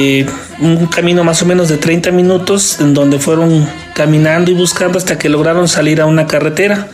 Eh, 0.01 0.27
un 0.61 0.87
camino 0.87 1.23
más 1.23 1.43
o 1.43 1.47
menos 1.47 1.69
de 1.69 1.77
30 1.77 2.11
minutos 2.11 2.81
en 2.81 2.93
donde 2.95 3.19
fueron 3.21 3.69
caminando 3.95 4.51
y 4.51 4.55
buscando 4.55 4.99
hasta 4.99 5.17
que 5.17 5.29
lograron 5.29 5.69
salir 5.69 6.01
a 6.01 6.07
una 6.07 6.27
carretera. 6.27 6.89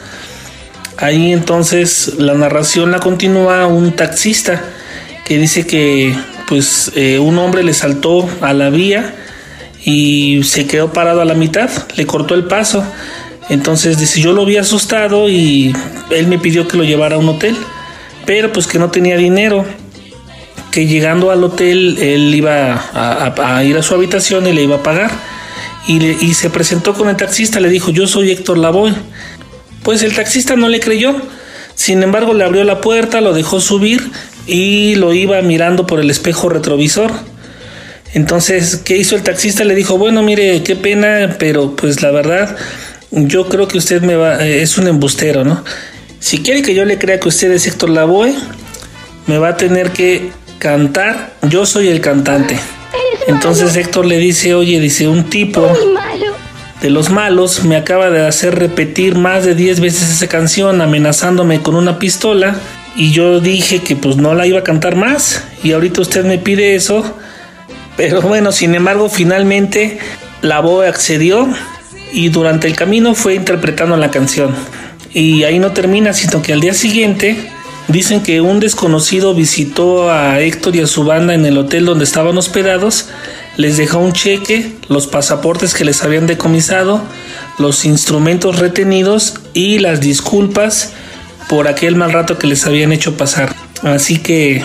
Ahí 1.01 1.33
entonces 1.33 2.15
la 2.19 2.35
narración 2.35 2.91
la 2.91 3.01
continúa 3.01 3.67
un 3.67 3.93
taxista 3.93 4.63
que 5.25 5.39
dice 5.39 5.67
que 5.67 6.15
pues 6.47 6.93
eh, 6.95 7.19
un 7.19 7.39
hombre 7.39 7.63
le 7.63 7.73
saltó 7.73 8.29
a 8.43 8.53
la 8.53 8.69
vía 8.69 9.15
y 9.83 10.43
se 10.43 10.67
quedó 10.67 10.93
parado 10.93 11.23
a 11.23 11.25
la 11.25 11.35
mitad, 11.35 11.71
le 11.97 12.07
cortó 12.07 12.35
el 12.35 12.45
paso. 12.45 12.85
Entonces 13.49 13.99
dice, 13.99 14.21
yo 14.21 14.33
lo 14.33 14.45
vi 14.45 14.59
asustado 14.59 15.29
y 15.29 15.75
él 16.11 16.27
me 16.27 16.39
pidió 16.39 16.69
que 16.69 16.77
lo 16.77 16.85
llevara 16.85 17.17
a 17.17 17.19
un 17.19 17.29
hotel, 17.29 17.57
pero 18.27 18.53
pues 18.53 18.67
que 18.67 18.79
no 18.79 18.91
tenía 18.91 19.17
dinero, 19.17 19.65
que 20.71 20.87
llegando 20.87 21.31
al 21.31 21.43
hotel 21.43 21.97
él 21.99 22.35
iba 22.35 22.75
a, 22.93 23.65
ir 23.65 23.77
a 23.77 23.83
su 23.83 23.95
habitación 23.95 24.47
y 24.47 24.53
le 24.53 24.65
iba 24.65 24.77
a 24.77 24.83
pagar. 24.83 25.11
Y, 25.89 26.05
y 26.05 26.35
se 26.35 26.51
presentó 26.51 26.93
con 26.93 27.09
el 27.09 27.17
taxista, 27.17 27.59
le 27.59 27.71
dijo, 27.71 27.91
yo 27.91 28.07
soy 28.07 28.31
Héctor 28.31 28.59
Lavoe. 28.59 28.93
Pues 29.83 30.03
el 30.03 30.15
taxista 30.15 30.57
no 30.57 30.69
le 30.69 30.81
creyó, 30.81 31.17
sin 31.75 32.03
embargo 32.03 32.35
le 32.35 32.45
abrió 32.45 32.65
la 32.65 32.81
puerta, 32.81 33.21
lo 33.21 33.33
dejó 33.33 33.61
subir 33.61 34.11
y 34.47 34.95
lo 34.97 35.13
iba 35.15 35.41
mirando 35.43 35.87
por 35.87 36.01
el 36.01 36.11
espejo 36.11 36.49
retrovisor. 36.49 37.11
Entonces, 38.13 38.77
¿qué 38.85 38.97
hizo 38.97 39.15
el 39.17 39.23
taxista? 39.23 39.65
Le 39.65 39.75
dijo, 39.75 39.97
bueno, 39.97 40.23
mire, 40.23 40.63
qué 40.63 40.77
pena, 40.77 41.37
pero 41.39 41.77
pues 41.77 42.03
la 42.03 42.11
verdad, 42.11 42.57
yo 43.11 43.49
creo 43.49 43.69
que 43.69 43.79
usted 43.79 44.03
me 44.03 44.17
va, 44.17 44.45
eh, 44.45 44.63
es 44.63 44.79
un 44.79 44.89
embustero, 44.89 45.45
¿no? 45.45 45.65
Si 46.19 46.39
quiere 46.39 46.63
que 46.63 46.75
yo 46.75 46.85
le 46.85 46.99
crea 46.99 47.21
que 47.21 47.29
usted 47.29 47.51
es 47.53 47.67
Héctor 47.67 47.91
Lavoe, 47.91 48.35
me 49.27 49.39
va 49.39 49.51
a 49.51 49.57
tener 49.57 49.91
que 49.91 50.33
cantar, 50.59 51.35
yo 51.49 51.65
soy 51.65 51.89
el 51.89 52.01
cantante. 52.01 52.59
Entonces 53.29 53.77
Héctor 53.77 54.07
le 54.07 54.19
dice, 54.19 54.55
oye, 54.55 54.81
dice, 54.81 55.07
un 55.07 55.31
tipo 55.31 55.67
de 56.83 56.91
los 56.91 57.11
malos 57.11 57.65
me 57.65 57.77
acaba 57.77 58.11
de 58.11 58.27
hacer 58.27 58.59
repetir 58.59 59.15
más 59.17 59.45
de 59.45 59.55
10 59.55 59.81
veces 59.81 60.11
esa 60.11 60.29
canción 60.29 60.81
amenazándome 60.81 61.61
con 61.61 61.75
una 61.75 61.99
pistola 61.99 62.57
y 62.97 63.13
yo 63.13 63.41
dije 63.41 63.81
que 63.81 63.97
pues 63.97 64.17
no 64.17 64.35
la 64.35 64.47
iba 64.47 64.61
a 64.61 64.65
cantar 64.65 64.97
más 64.97 65.45
y 65.63 65.73
ahorita 65.73 66.01
usted 66.01 66.25
me 66.25 66.39
pide 66.39 66.75
eso 66.75 67.17
pero 68.01 68.23
bueno, 68.27 68.51
sin 68.51 68.75
embargo, 68.75 69.11
finalmente 69.11 69.99
la 70.41 70.61
voz 70.61 70.87
accedió 70.87 71.47
y 72.15 72.31
durante 72.31 72.67
el 72.67 72.75
camino 72.75 73.15
fue 73.15 73.35
interpretando 73.35 73.95
la 73.99 74.11
canción. 74.11 74.55
Y 75.13 75.45
ahí 75.45 75.59
no 75.59 75.73
termina, 75.73 76.15
sino 76.15 76.41
que 76.41 76.55
al 76.55 76.61
día 76.61 76.73
siguiente 76.73 77.37
dicen 77.89 78.23
que 78.23 78.41
un 78.41 78.59
desconocido 78.59 79.35
visitó 79.35 80.11
a 80.11 80.41
Héctor 80.41 80.77
y 80.77 80.81
a 80.81 80.87
su 80.87 81.05
banda 81.05 81.35
en 81.35 81.45
el 81.45 81.59
hotel 81.59 81.85
donde 81.85 82.05
estaban 82.05 82.39
hospedados, 82.39 83.11
les 83.61 83.77
dejó 83.77 83.99
un 83.99 84.13
cheque, 84.13 84.73
los 84.89 85.07
pasaportes 85.07 85.75
que 85.75 85.85
les 85.85 86.03
habían 86.03 86.27
decomisado, 86.27 87.03
los 87.59 87.85
instrumentos 87.85 88.59
retenidos 88.59 89.35
y 89.53 89.79
las 89.79 90.01
disculpas 90.01 90.93
por 91.49 91.69
aquel 91.69 91.95
mal 91.95 92.13
rato 92.13 92.39
que 92.39 92.47
les 92.47 92.67
habían 92.67 92.93
hecho 92.93 93.17
pasar. 93.17 93.55
Así 93.83 94.19
que 94.19 94.65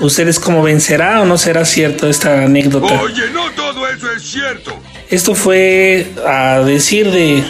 ¿Ustedes 0.00 0.40
cómo 0.40 0.62
ven? 0.62 0.80
¿Será 0.80 1.20
o 1.20 1.24
no 1.24 1.38
será 1.38 1.64
cierto 1.64 2.08
esta 2.08 2.42
anécdota? 2.42 3.00
Oye, 3.00 3.30
no 3.32 3.50
todo 3.52 3.88
eso 3.88 4.10
es 4.10 4.22
cierto. 4.22 4.76
Esto 5.08 5.36
fue 5.36 6.10
a 6.26 6.60
decir 6.60 7.12
de, 7.12 7.44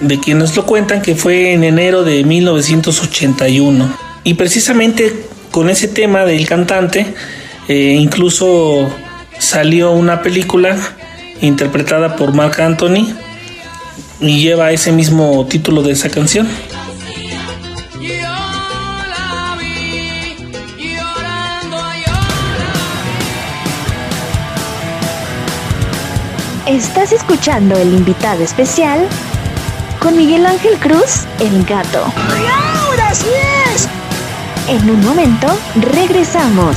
de 0.00 0.18
quienes 0.18 0.56
lo 0.56 0.64
cuentan 0.64 1.02
que 1.02 1.14
fue 1.14 1.52
en 1.52 1.64
enero 1.64 2.02
de 2.02 2.24
1981. 2.24 3.94
Y 4.24 4.34
precisamente 4.34 5.26
con 5.50 5.68
ese 5.68 5.86
tema 5.86 6.24
del 6.24 6.46
cantante, 6.46 7.14
eh, 7.68 7.96
incluso 7.98 8.90
salió 9.42 9.90
una 9.90 10.22
película 10.22 10.78
interpretada 11.40 12.14
por 12.16 12.32
Mark 12.32 12.60
Anthony 12.60 13.12
y 14.20 14.40
lleva 14.40 14.70
ese 14.70 14.92
mismo 14.92 15.44
título 15.46 15.82
de 15.82 15.92
esa 15.92 16.08
canción. 16.08 16.48
Estás 26.66 27.12
escuchando 27.12 27.76
el 27.76 27.92
invitado 27.92 28.44
especial 28.44 29.06
con 29.98 30.16
Miguel 30.16 30.46
Ángel 30.46 30.78
Cruz, 30.78 31.26
el 31.40 31.64
gato. 31.64 32.04
¡Ahora 32.86 33.12
sí 33.12 33.26
es! 33.74 33.88
En 34.68 34.88
un 34.88 35.04
momento, 35.04 35.48
regresamos. 35.92 36.76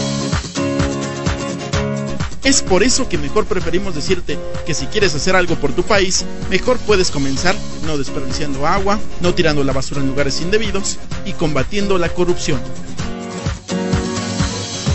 Es 2.43 2.63
por 2.63 2.81
eso 2.81 3.07
que 3.07 3.19
mejor 3.19 3.45
preferimos 3.45 3.93
decirte 3.93 4.37
que 4.65 4.73
si 4.73 4.87
quieres 4.87 5.13
hacer 5.13 5.35
algo 5.35 5.55
por 5.55 5.73
tu 5.73 5.83
país, 5.83 6.25
mejor 6.49 6.77
puedes 6.79 7.11
comenzar 7.11 7.55
no 7.85 7.97
desperdiciando 7.97 8.65
agua, 8.65 8.99
no 9.21 9.35
tirando 9.35 9.63
la 9.63 9.73
basura 9.73 10.01
en 10.01 10.07
lugares 10.07 10.41
indebidos 10.41 10.97
y 11.25 11.33
combatiendo 11.33 11.97
la 11.99 12.09
corrupción. 12.09 12.59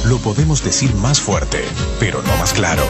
Lo 0.06 0.18
podemos 0.18 0.62
decir 0.64 0.92
más 0.94 1.20
fuerte, 1.20 1.64
pero 2.00 2.22
no 2.22 2.36
más 2.36 2.52
claro. 2.52 2.82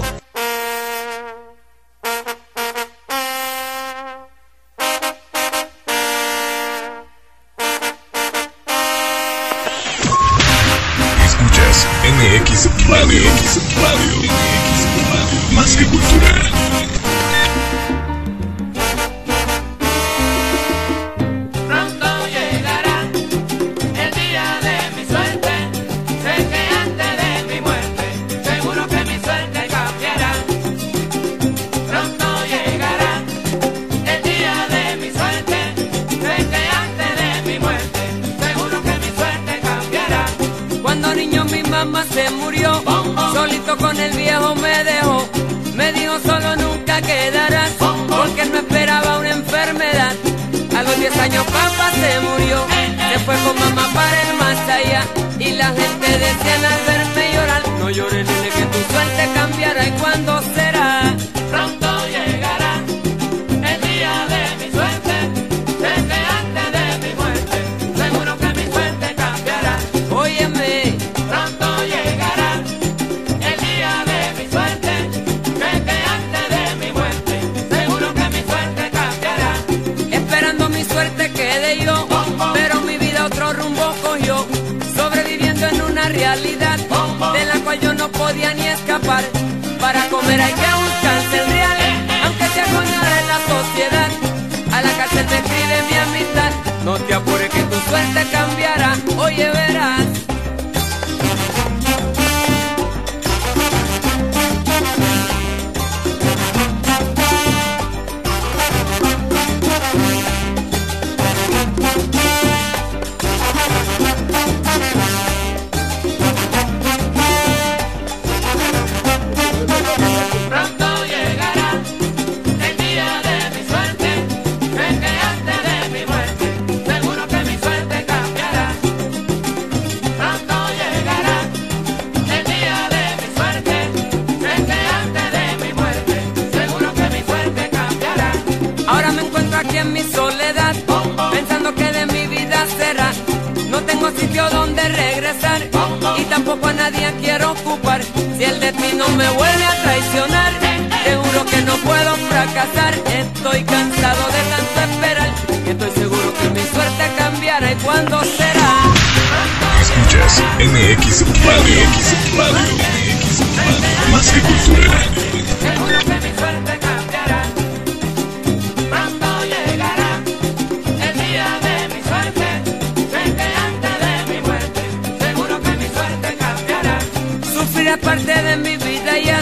eres 177.97 178.05
parte 178.05 178.43
de 178.43 178.57
mi 178.57 178.77
vida 178.77 179.19
ya, 179.19 179.41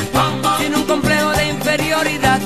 sin 0.59 0.75
un 0.75 0.85
complejo 0.85 1.31
de 1.31 1.49
inferioridad. 1.49 2.40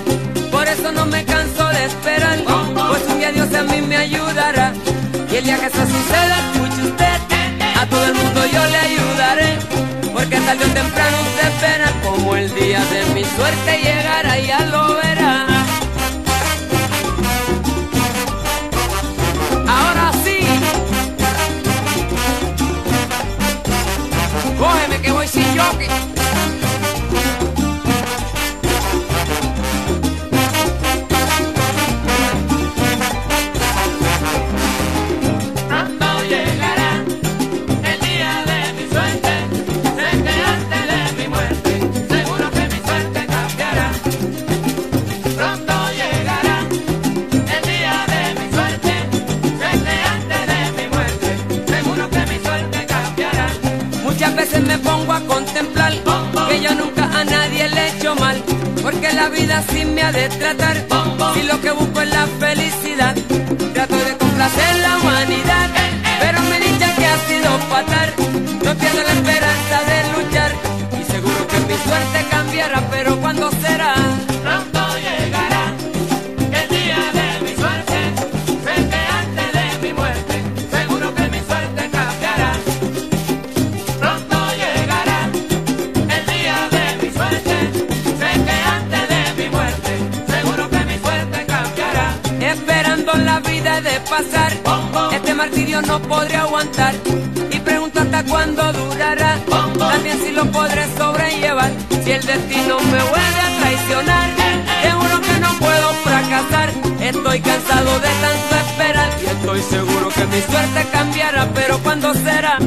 Por 0.50 0.66
eso 0.66 0.92
no 0.92 1.06
me 1.06 1.24
canso 1.24 1.68
de 1.68 1.84
esperar, 1.84 2.38
pues 2.44 3.02
un 3.08 3.18
día 3.18 3.32
Dios 3.32 3.52
a 3.54 3.62
mí 3.62 3.80
me 3.82 3.96
ayudará. 3.96 4.72
Y 5.30 5.36
el 5.36 5.44
día 5.44 5.58
que 5.58 5.66
eso 5.66 5.86
suceda, 5.86 6.38
escuche 6.52 6.82
usted, 6.82 7.18
a 7.80 7.86
todo 7.86 8.04
el 8.06 8.14
mundo 8.14 8.40
yo 8.46 8.64
le 8.66 8.78
ayudaré. 8.78 9.58
Porque 10.12 10.40
tarde 10.40 10.64
o 10.64 10.68
temprano 10.68 11.16
usted 11.28 11.52
verá 11.60 11.92
como 12.02 12.36
el 12.36 12.54
día 12.54 12.84
de 12.84 13.04
mi 13.14 13.24
suerte 13.24 13.80
llegará 13.82 14.38
y 14.38 14.50
a 14.50 14.60
lo 14.66 14.87
Yorkie. 25.58 26.07
pongo 54.88 55.12
a 55.12 55.20
contemplar 55.20 55.92
que 56.48 56.60
yo 56.60 56.74
nunca 56.74 57.04
a 57.20 57.22
nadie 57.24 57.68
le 57.68 57.80
he 57.80 57.88
hecho 57.96 58.14
mal, 58.14 58.36
porque 58.82 59.12
la 59.12 59.28
vida 59.28 59.62
sí 59.70 59.84
me 59.84 60.02
ha 60.02 60.12
de 60.12 60.28
tratar. 60.30 60.76
Si 61.34 61.42
lo 61.42 61.60
que 61.60 61.70
busco 61.72 62.00
es 62.00 62.10
la 62.10 62.26
felicidad, 62.44 63.14
trato 63.74 63.96
de 64.08 64.16
complacer 64.16 64.72
la 64.86 64.92
humanidad, 64.98 65.68
pero 66.22 66.40
me 66.50 66.58
dicen 66.66 66.90
que 66.98 67.06
ha 67.06 67.18
sido 67.30 67.50
fatal. 67.72 68.08
No 68.64 68.70
pierdo 68.80 69.00
la 69.08 69.14
esperanza 69.20 69.76
de 69.90 69.98
luchar 70.14 70.50
y 71.00 71.02
seguro 71.12 71.40
que 71.50 71.58
mi 71.68 71.76
suerte 71.86 72.18
cambiará, 72.30 72.80
pero 72.90 73.17
fastidio 95.68 95.82
no 95.82 96.00
podré 96.02 96.36
aguantar 96.36 96.94
y 97.50 97.58
pregunto 97.60 98.00
hasta 98.00 98.24
cuándo 98.24 98.72
durará. 98.72 99.38
También 99.78 100.18
si 100.18 100.32
lo 100.32 100.44
podré 100.50 100.86
sobrellevar 100.96 101.70
si 102.04 102.10
el 102.10 102.24
destino 102.24 102.78
me 102.80 103.02
vuelve 103.02 103.40
a 103.40 103.58
traicionar. 103.60 104.30
Seguro 104.82 105.20
que 105.20 105.40
no 105.40 105.52
puedo 105.58 105.92
fracasar. 106.04 106.70
Estoy 107.00 107.40
cansado 107.40 108.00
de 108.00 108.08
tanto 108.08 108.56
esperar 108.66 109.10
y 109.22 109.26
estoy 109.26 109.62
seguro 109.62 110.08
que 110.08 110.26
mi 110.26 110.40
suerte 110.40 110.86
cambiará, 110.90 111.48
pero 111.54 111.78
¿cuándo 111.78 112.14
será? 112.14 112.58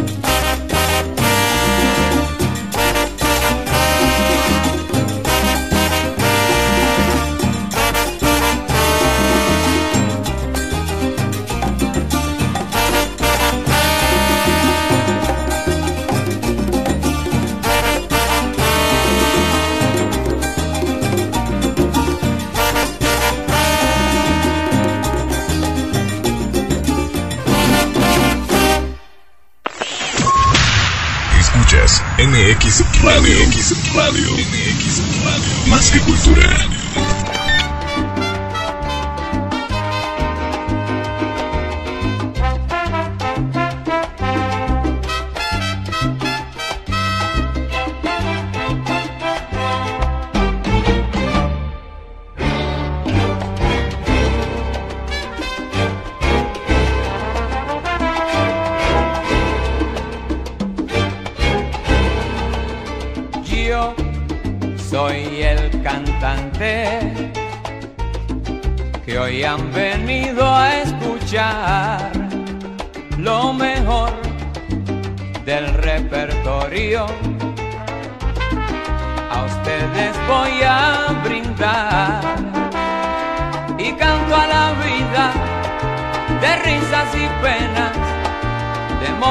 MX 33.03 33.93
Radio. 33.93 34.31
MX 34.33 35.67
Más 35.67 35.91
que 35.91 35.99
cultura. 35.99 36.80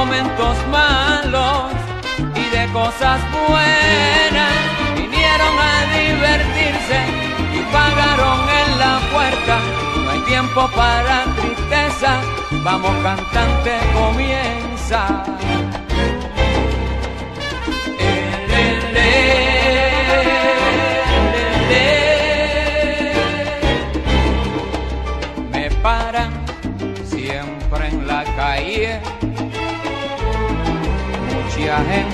Momentos 0.05 0.57
malos 0.71 1.71
y 2.35 2.45
de 2.55 2.65
cosas 2.73 3.21
buenas. 3.47 4.53
Vinieron 4.95 5.53
a 5.71 5.75
divertirse 5.99 6.99
y 7.53 7.59
pagaron 7.71 8.39
en 8.61 8.79
la 8.79 8.99
puerta. 9.13 9.59
No 10.03 10.09
hay 10.09 10.19
tiempo 10.21 10.67
para 10.75 11.25
tristeza, 11.35 12.19
vamos 12.63 12.95
cantante, 13.03 13.73
comienza. 13.93 15.80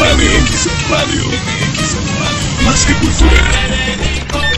Radio. 0.00 0.30
Radio. 0.88 1.24
Más 2.64 2.86
que 2.86 2.94
cultura. 2.94 4.49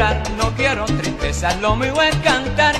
No 0.00 0.50
quiero 0.56 0.86
tristeza, 0.86 1.54
lo 1.56 1.76
mío 1.76 2.00
es 2.00 2.16
cantar. 2.24 2.79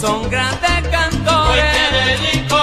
Son 0.00 0.28
grandes 0.30 0.70
Hoy 0.70 0.90
cantores. 0.90 1.64
te 1.72 2.26
dedico 2.26 2.58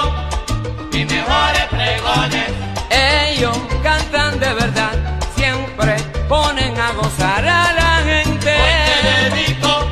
mis 0.91 1.05
mejores 1.05 1.65
pregones. 1.69 2.49
Ellos 2.89 3.57
cantan 3.83 4.39
de 4.39 4.53
verdad, 4.53 5.19
siempre 5.35 5.97
ponen 6.27 6.77
a 6.79 6.91
gozar 6.93 7.45
a 7.45 7.73
la 7.73 8.01
gente. 8.03 8.55
Hoy 8.55 8.75
te 8.89 9.35
dedico 9.37 9.87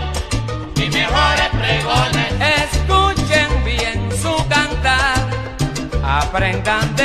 mis 0.76 0.94
mejores 0.94 1.50
pregones. 1.60 2.34
Escuchen 2.64 3.64
bien 3.64 4.10
su 4.22 4.36
cantar, 4.48 5.30
aprendan 6.04 6.97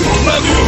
Radio. 0.00 0.67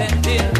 sentir. 0.00 0.59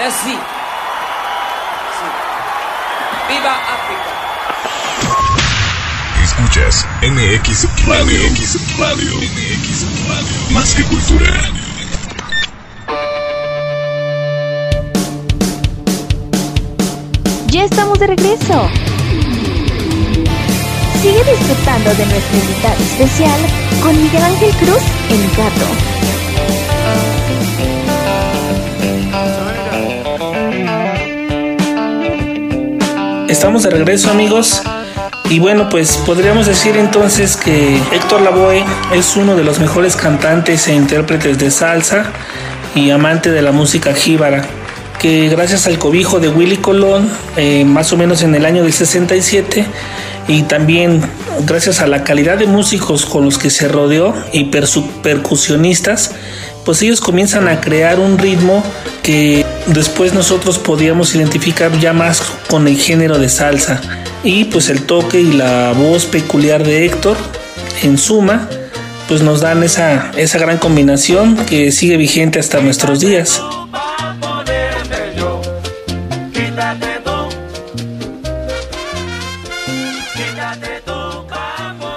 Es 0.00 0.14
así. 0.14 0.30
Sí. 0.30 0.38
¡Viva 3.28 3.54
África! 3.74 4.10
Escuchas 6.22 6.86
MX 7.02 7.86
Radio. 7.86 8.20
MX 8.30 8.78
Radio. 8.78 9.12
Radio. 10.08 10.50
Más 10.50 10.74
que 10.74 10.84
cultura. 10.84 11.32
Ya 17.48 17.64
estamos 17.64 17.98
de 17.98 18.06
regreso. 18.06 18.70
Sigue 21.02 21.24
disfrutando 21.24 21.92
de 21.94 22.06
nuestro 22.06 22.38
invitado 22.38 22.82
especial 22.84 23.40
con 23.82 24.00
Miguel 24.00 24.22
Ángel 24.22 24.50
Cruz 24.58 24.82
en 25.10 25.28
Gato. 25.36 26.17
Estamos 33.28 33.62
de 33.62 33.70
regreso 33.70 34.10
amigos. 34.10 34.62
Y 35.28 35.38
bueno 35.38 35.68
pues 35.68 35.98
podríamos 36.06 36.46
decir 36.46 36.76
entonces 36.76 37.36
que 37.36 37.76
Héctor 37.92 38.22
Lavoe 38.22 38.64
es 38.94 39.16
uno 39.16 39.36
de 39.36 39.44
los 39.44 39.58
mejores 39.60 39.94
cantantes 39.94 40.66
e 40.68 40.74
intérpretes 40.74 41.38
de 41.38 41.50
salsa 41.50 42.10
y 42.74 42.90
amante 42.90 43.30
de 43.30 43.42
la 43.42 43.52
música 43.52 43.92
jíbara 43.92 44.42
que 44.98 45.28
gracias 45.28 45.66
al 45.66 45.78
cobijo 45.78 46.18
de 46.18 46.30
Willy 46.30 46.56
Colón 46.56 47.10
eh, 47.36 47.66
más 47.66 47.92
o 47.92 47.98
menos 47.98 48.22
en 48.22 48.34
el 48.34 48.46
año 48.46 48.62
del 48.62 48.72
67 48.72 49.66
y 50.28 50.42
también 50.44 51.02
gracias 51.44 51.80
a 51.80 51.86
la 51.86 52.04
calidad 52.04 52.38
de 52.38 52.46
músicos 52.46 53.04
con 53.04 53.26
los 53.26 53.36
que 53.36 53.50
se 53.50 53.68
rodeó 53.68 54.14
y 54.32 54.44
percusionistas 54.44 56.14
pues 56.64 56.80
ellos 56.80 57.02
comienzan 57.02 57.48
a 57.48 57.60
crear 57.60 58.00
un 58.00 58.16
ritmo 58.16 58.64
que 59.02 59.44
después 59.68 60.14
nosotros 60.14 60.58
podíamos 60.58 61.14
identificar 61.14 61.78
ya 61.78 61.92
más 61.92 62.22
con 62.48 62.66
el 62.66 62.76
género 62.76 63.18
de 63.18 63.28
salsa 63.28 63.80
y 64.24 64.44
pues 64.44 64.68
el 64.68 64.82
toque 64.82 65.20
y 65.20 65.32
la 65.32 65.72
voz 65.72 66.06
peculiar 66.06 66.64
de 66.64 66.86
Héctor 66.86 67.16
en 67.82 67.98
suma 67.98 68.48
pues 69.06 69.22
nos 69.22 69.40
dan 69.40 69.62
esa, 69.62 70.10
esa 70.16 70.38
gran 70.38 70.58
combinación 70.58 71.36
que 71.46 71.72
sigue 71.72 71.96
vigente 71.96 72.38
hasta 72.38 72.60
nuestros 72.60 73.00
días. 73.00 73.40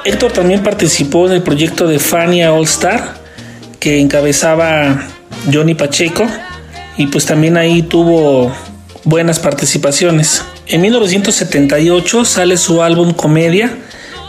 Héctor 0.06 0.32
también 0.32 0.64
participó 0.64 1.28
en 1.28 1.34
el 1.34 1.44
proyecto 1.44 1.88
de 1.88 2.00
Fania 2.00 2.54
All 2.54 2.64
Star 2.64 3.16
que 3.80 4.00
encabezaba 4.00 5.08
Johnny 5.52 5.74
Pacheco 5.74 6.28
y 7.02 7.08
pues 7.08 7.26
también 7.26 7.58
ahí 7.58 7.82
tuvo 7.82 8.52
buenas 9.06 9.40
participaciones. 9.40 10.44
En 10.68 10.82
1978 10.82 12.26
sale 12.26 12.58
su 12.58 12.84
álbum 12.84 13.14
Comedia 13.14 13.76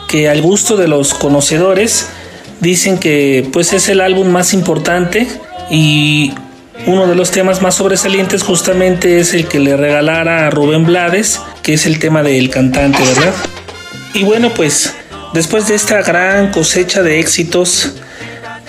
que 0.09 0.31
al 0.31 0.41
gusto 0.41 0.79
de 0.79 0.89
los 0.89 1.13
conocedores 1.13 2.07
dicen 2.61 2.97
que 2.97 3.47
pues 3.53 3.75
es 3.75 3.91
el 3.91 4.01
álbum 4.01 4.29
más 4.29 4.55
importante 4.55 5.27
y 5.71 6.33
uno 6.87 7.07
de 7.07 7.15
los 7.15 7.31
temas 7.31 7.61
más 7.61 7.75
sobresalientes 7.75 8.43
justamente 8.43 9.19
es 9.19 9.35
el 9.35 9.47
que 9.47 9.61
le 9.61 9.77
regalara 9.77 10.47
a 10.47 10.51
Rubén 10.51 10.87
Blades, 10.87 11.43
que 11.63 11.75
es 11.75 11.85
el 11.85 11.99
tema 11.99 12.23
del 12.23 12.49
cantante, 12.49 13.03
¿verdad? 13.05 13.35
Y 14.15 14.25
bueno, 14.25 14.55
pues 14.55 14.95
después 15.35 15.69
de 15.69 15.75
esta 15.75 16.01
gran 16.01 16.51
cosecha 16.53 17.03
de 17.03 17.21
éxitos, 17.21 17.97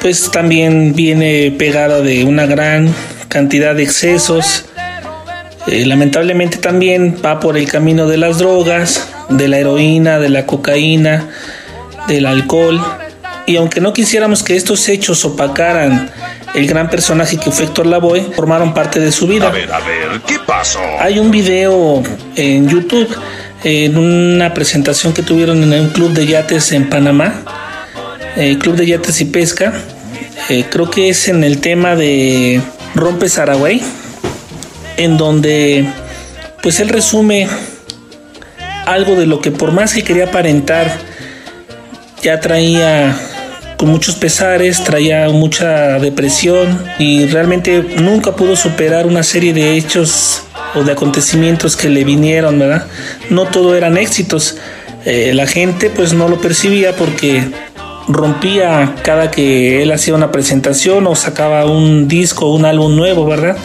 pues 0.01 0.30
también 0.30 0.93
viene 0.93 1.56
pegada 1.58 2.01
de 2.01 2.26
una 2.26 2.45
gran 2.45 2.93
cantidad 3.34 3.74
de 3.74 3.82
excesos. 3.82 4.66
Eh, 5.66 5.86
lamentablemente 5.88 6.58
también 6.58 7.18
va 7.26 7.40
por 7.40 7.58
el 7.58 7.68
camino 7.68 8.08
de 8.08 8.18
las 8.18 8.38
drogas, 8.38 9.10
de 9.30 9.48
la 9.48 9.58
heroína, 9.58 10.20
de 10.20 10.30
la 10.30 10.46
cocaína, 10.46 11.30
del 12.08 12.28
alcohol. 12.28 12.80
Y 13.48 13.56
aunque 13.56 13.82
no 13.82 13.92
quisiéramos 13.92 14.44
que 14.44 14.56
estos 14.56 14.88
hechos 14.88 15.26
opacaran 15.26 16.12
el 16.54 16.68
gran 16.68 16.90
personaje 16.92 17.38
que 17.38 17.50
fue 17.50 17.66
Héctor 17.66 17.88
Lavoe, 17.88 18.22
formaron 18.36 18.74
parte 18.74 19.00
de 19.00 19.12
su 19.12 19.26
vida. 19.26 19.48
A 19.48 19.52
ver, 19.52 19.72
a 19.74 19.80
ver, 19.80 20.22
¿qué 20.28 20.38
pasó? 20.46 20.80
Hay 21.00 21.18
un 21.18 21.32
video 21.32 22.04
en 22.36 22.70
YouTube 22.70 23.10
en 23.64 23.98
una 23.98 24.54
presentación 24.54 25.12
que 25.12 25.24
tuvieron 25.24 25.64
en 25.64 25.74
un 25.74 25.90
club 25.90 26.12
de 26.12 26.28
yates 26.28 26.72
en 26.72 26.88
Panamá, 26.88 27.42
eh, 28.36 28.58
Club 28.60 28.76
de 28.76 28.86
Yates 28.86 29.22
y 29.22 29.26
Pesca. 29.26 29.74
Eh, 30.50 30.66
creo 30.70 30.92
que 30.92 31.10
es 31.10 31.28
en 31.30 31.44
el 31.44 31.60
tema 31.62 31.96
de 31.96 32.62
Rompe 32.96 33.30
Saragüey, 33.30 33.82
en 34.98 35.18
donde 35.18 35.88
pues 36.62 36.80
él 36.80 36.89
resume 36.89 37.48
algo 38.86 39.16
de 39.16 39.26
lo 39.26 39.41
que 39.41 39.52
por 39.52 39.72
más 39.72 39.94
que 39.94 40.04
quería 40.04 40.26
aparentar, 40.26 40.91
ya 42.22 42.39
traía 42.39 43.16
con 43.78 43.89
muchos 43.89 44.16
pesares, 44.16 44.84
traía 44.84 45.28
mucha 45.30 46.00
depresión 46.00 46.86
y 47.00 47.26
realmente 47.26 47.84
nunca 47.98 48.36
pudo 48.36 48.56
superar 48.56 49.08
una 49.08 49.24
serie 49.24 49.54
de 49.54 49.76
hechos 49.76 50.44
o 50.76 50.84
de 50.84 50.94
acontecimientos 50.94 51.76
que 51.76 51.89
le 51.89 52.04
vinieron, 52.04 52.60
¿verdad? 52.60 52.88
No 53.30 53.46
todo 53.46 53.76
eran 53.76 53.98
éxitos. 53.98 54.58
Eh, 55.06 55.34
la 55.34 55.48
gente 55.48 55.89
pues 55.89 56.14
no 56.14 56.30
lo 56.30 56.39
percibía 56.39 56.96
porque 56.96 57.44
rompía 58.08 58.95
cada 59.04 59.32
que 59.32 59.82
él 59.82 59.91
hacía 59.91 60.16
una 60.16 60.32
presentación 60.32 61.08
o 61.08 61.16
sacaba 61.16 61.66
un 61.66 62.08
disco 62.08 62.47
o 62.47 62.56
un 62.56 62.66
álbum 62.66 62.95
nuevo, 62.95 63.26
¿verdad? 63.26 63.58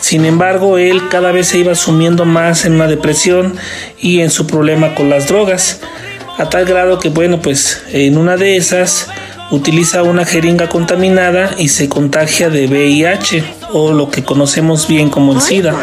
Sin 0.00 0.24
embargo, 0.24 0.78
él 0.78 1.08
cada 1.10 1.32
vez 1.32 1.48
se 1.48 1.58
iba 1.58 1.74
sumiendo 1.74 2.24
más 2.24 2.64
en 2.64 2.74
una 2.74 2.86
depresión 2.86 3.54
y 4.00 4.20
en 4.20 4.30
su 4.30 4.46
problema 4.46 4.94
con 4.94 5.10
las 5.10 5.28
drogas, 5.28 5.80
a 6.38 6.48
tal 6.48 6.64
grado 6.64 6.98
que, 6.98 7.10
bueno, 7.10 7.40
pues 7.40 7.82
en 7.92 8.16
una 8.16 8.36
de 8.36 8.56
esas 8.56 9.08
utiliza 9.50 10.02
una 10.02 10.24
jeringa 10.24 10.68
contaminada 10.70 11.54
y 11.58 11.68
se 11.68 11.88
contagia 11.90 12.48
de 12.48 12.66
VIH 12.66 13.44
o 13.72 13.92
lo 13.92 14.10
que 14.10 14.24
conocemos 14.24 14.88
bien 14.88 15.10
como 15.10 15.34
el 15.34 15.42
SIDA. 15.42 15.76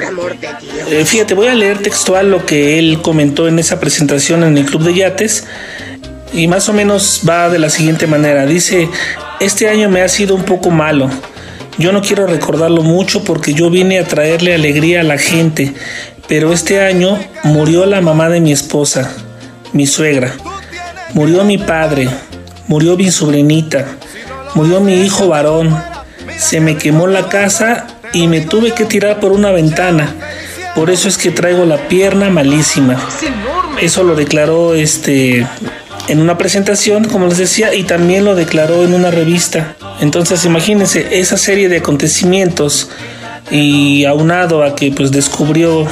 Eh, 0.89 1.05
fíjate, 1.05 1.35
voy 1.35 1.47
a 1.47 1.53
leer 1.53 1.77
textual 1.77 2.31
lo 2.31 2.47
que 2.47 2.79
él 2.79 2.99
comentó 3.03 3.47
en 3.47 3.59
esa 3.59 3.79
presentación 3.79 4.43
en 4.43 4.57
el 4.57 4.65
Club 4.65 4.83
de 4.83 4.95
Yates 4.95 5.45
y 6.33 6.47
más 6.47 6.69
o 6.69 6.73
menos 6.73 7.21
va 7.27 7.49
de 7.49 7.59
la 7.59 7.69
siguiente 7.69 8.07
manera. 8.07 8.45
Dice, 8.45 8.89
este 9.39 9.69
año 9.69 9.89
me 9.89 10.01
ha 10.01 10.09
sido 10.09 10.35
un 10.35 10.43
poco 10.43 10.69
malo. 10.69 11.09
Yo 11.77 11.91
no 11.91 12.01
quiero 12.01 12.27
recordarlo 12.27 12.83
mucho 12.83 13.23
porque 13.23 13.53
yo 13.53 13.69
vine 13.69 13.99
a 13.99 14.05
traerle 14.05 14.53
alegría 14.53 15.01
a 15.01 15.03
la 15.03 15.17
gente, 15.17 15.73
pero 16.27 16.51
este 16.51 16.81
año 16.81 17.17
murió 17.43 17.85
la 17.85 18.01
mamá 18.01 18.29
de 18.29 18.41
mi 18.41 18.51
esposa, 18.51 19.11
mi 19.71 19.87
suegra. 19.87 20.33
Murió 21.13 21.43
mi 21.43 21.57
padre, 21.57 22.09
murió 22.67 22.97
mi 22.97 23.09
sobrinita, 23.09 23.85
murió 24.55 24.81
mi 24.81 25.01
hijo 25.01 25.27
varón. 25.29 25.75
Se 26.37 26.59
me 26.59 26.77
quemó 26.77 27.07
la 27.07 27.29
casa 27.29 27.87
y 28.13 28.27
me 28.27 28.41
tuve 28.41 28.73
que 28.73 28.85
tirar 28.85 29.19
por 29.19 29.31
una 29.31 29.51
ventana. 29.51 30.13
Por 30.75 30.89
eso 30.89 31.07
es 31.07 31.17
que 31.17 31.31
traigo 31.31 31.65
la 31.65 31.87
pierna 31.87 32.29
malísima. 32.29 32.97
Eso 33.81 34.03
lo 34.03 34.15
declaró 34.15 34.75
este 34.75 35.47
en 36.09 36.19
una 36.19 36.37
presentación, 36.37 37.05
como 37.05 37.27
les 37.27 37.37
decía, 37.37 37.73
y 37.73 37.83
también 37.83 38.25
lo 38.25 38.35
declaró 38.35 38.83
en 38.83 38.93
una 38.93 39.11
revista. 39.11 39.75
Entonces, 40.01 40.43
imagínense 40.45 41.19
esa 41.19 41.37
serie 41.37 41.69
de 41.69 41.77
acontecimientos 41.77 42.89
y 43.51 44.05
aunado 44.05 44.63
a 44.63 44.75
que 44.75 44.91
pues 44.91 45.11
descubrió 45.11 45.87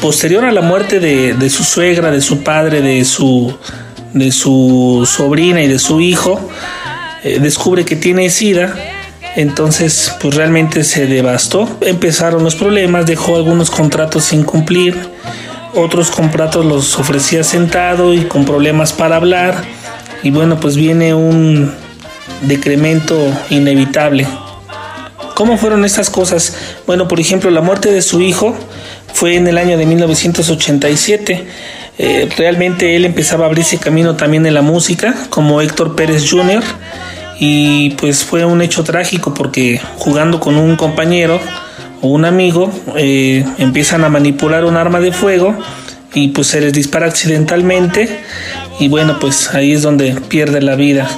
posterior 0.00 0.44
a 0.44 0.52
la 0.52 0.62
muerte 0.62 1.00
de, 1.00 1.34
de 1.34 1.50
su 1.50 1.64
suegra, 1.64 2.10
de 2.10 2.20
su 2.20 2.42
padre, 2.42 2.80
de 2.80 3.04
su 3.04 3.54
de 4.16 4.32
su 4.32 5.06
sobrina 5.06 5.62
y 5.62 5.68
de 5.68 5.78
su 5.78 6.00
hijo, 6.00 6.40
eh, 7.22 7.38
descubre 7.38 7.84
que 7.84 7.96
tiene 7.96 8.30
SIDA, 8.30 8.74
entonces 9.36 10.10
pues 10.20 10.34
realmente 10.34 10.84
se 10.84 11.06
devastó. 11.06 11.68
Empezaron 11.82 12.42
los 12.42 12.54
problemas, 12.54 13.04
dejó 13.04 13.36
algunos 13.36 13.70
contratos 13.70 14.24
sin 14.24 14.42
cumplir, 14.42 14.96
otros 15.76 16.10
contratos 16.10 16.64
los 16.64 16.98
ofrecía 16.98 17.44
sentado 17.44 18.14
y 18.14 18.24
con 18.24 18.44
problemas 18.44 18.92
para 18.92 19.16
hablar, 19.16 19.62
y 20.22 20.30
bueno, 20.30 20.58
pues 20.58 20.76
viene 20.76 21.14
un 21.14 21.72
decremento 22.42 23.16
inevitable. 23.50 24.26
¿Cómo 25.34 25.58
fueron 25.58 25.84
estas 25.84 26.08
cosas? 26.08 26.56
Bueno, 26.86 27.08
por 27.08 27.20
ejemplo, 27.20 27.50
la 27.50 27.60
muerte 27.60 27.92
de 27.92 28.00
su 28.00 28.22
hijo 28.22 28.56
fue 29.12 29.36
en 29.36 29.46
el 29.46 29.58
año 29.58 29.76
de 29.76 29.84
1987. 29.84 31.46
Eh, 31.98 32.28
realmente 32.36 32.96
él 32.96 33.04
empezaba 33.04 33.44
a 33.44 33.48
abrirse 33.48 33.78
camino 33.78 34.16
también 34.16 34.46
en 34.46 34.54
la 34.54 34.62
música, 34.62 35.14
como 35.28 35.60
Héctor 35.60 35.94
Pérez 35.94 36.30
Jr. 36.30 36.64
Y 37.38 37.90
pues 37.90 38.24
fue 38.24 38.46
un 38.46 38.62
hecho 38.62 38.82
trágico 38.82 39.34
porque 39.34 39.80
jugando 39.98 40.40
con 40.40 40.56
un 40.56 40.74
compañero 40.76 41.38
un 42.06 42.24
amigo, 42.24 42.70
eh, 42.96 43.44
empiezan 43.58 44.04
a 44.04 44.08
manipular 44.08 44.64
un 44.64 44.76
arma 44.76 45.00
de 45.00 45.12
fuego 45.12 45.56
y 46.14 46.28
pues 46.28 46.48
se 46.48 46.60
les 46.60 46.72
dispara 46.72 47.06
accidentalmente 47.06 48.20
y 48.78 48.88
bueno, 48.88 49.18
pues 49.18 49.54
ahí 49.54 49.72
es 49.72 49.82
donde 49.82 50.14
pierde 50.28 50.62
la 50.62 50.76
vida. 50.76 51.08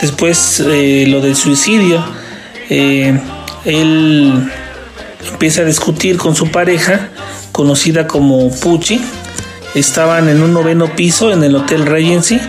Después 0.00 0.60
eh, 0.60 1.06
lo 1.08 1.20
del 1.20 1.36
suicidio, 1.36 2.04
eh, 2.68 3.18
él 3.64 4.50
empieza 5.30 5.62
a 5.62 5.64
discutir 5.64 6.16
con 6.16 6.34
su 6.34 6.50
pareja, 6.50 7.08
conocida 7.52 8.06
como 8.06 8.50
Pucci, 8.50 9.00
estaban 9.74 10.28
en 10.28 10.42
un 10.42 10.52
noveno 10.52 10.94
piso 10.94 11.32
en 11.32 11.44
el 11.44 11.54
Hotel 11.54 11.86
Regency 11.86 12.40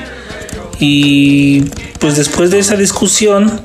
y 0.80 1.62
pues 1.99 2.18
después 2.18 2.51
de 2.51 2.60
esa 2.60 2.76
discusión 2.76 3.62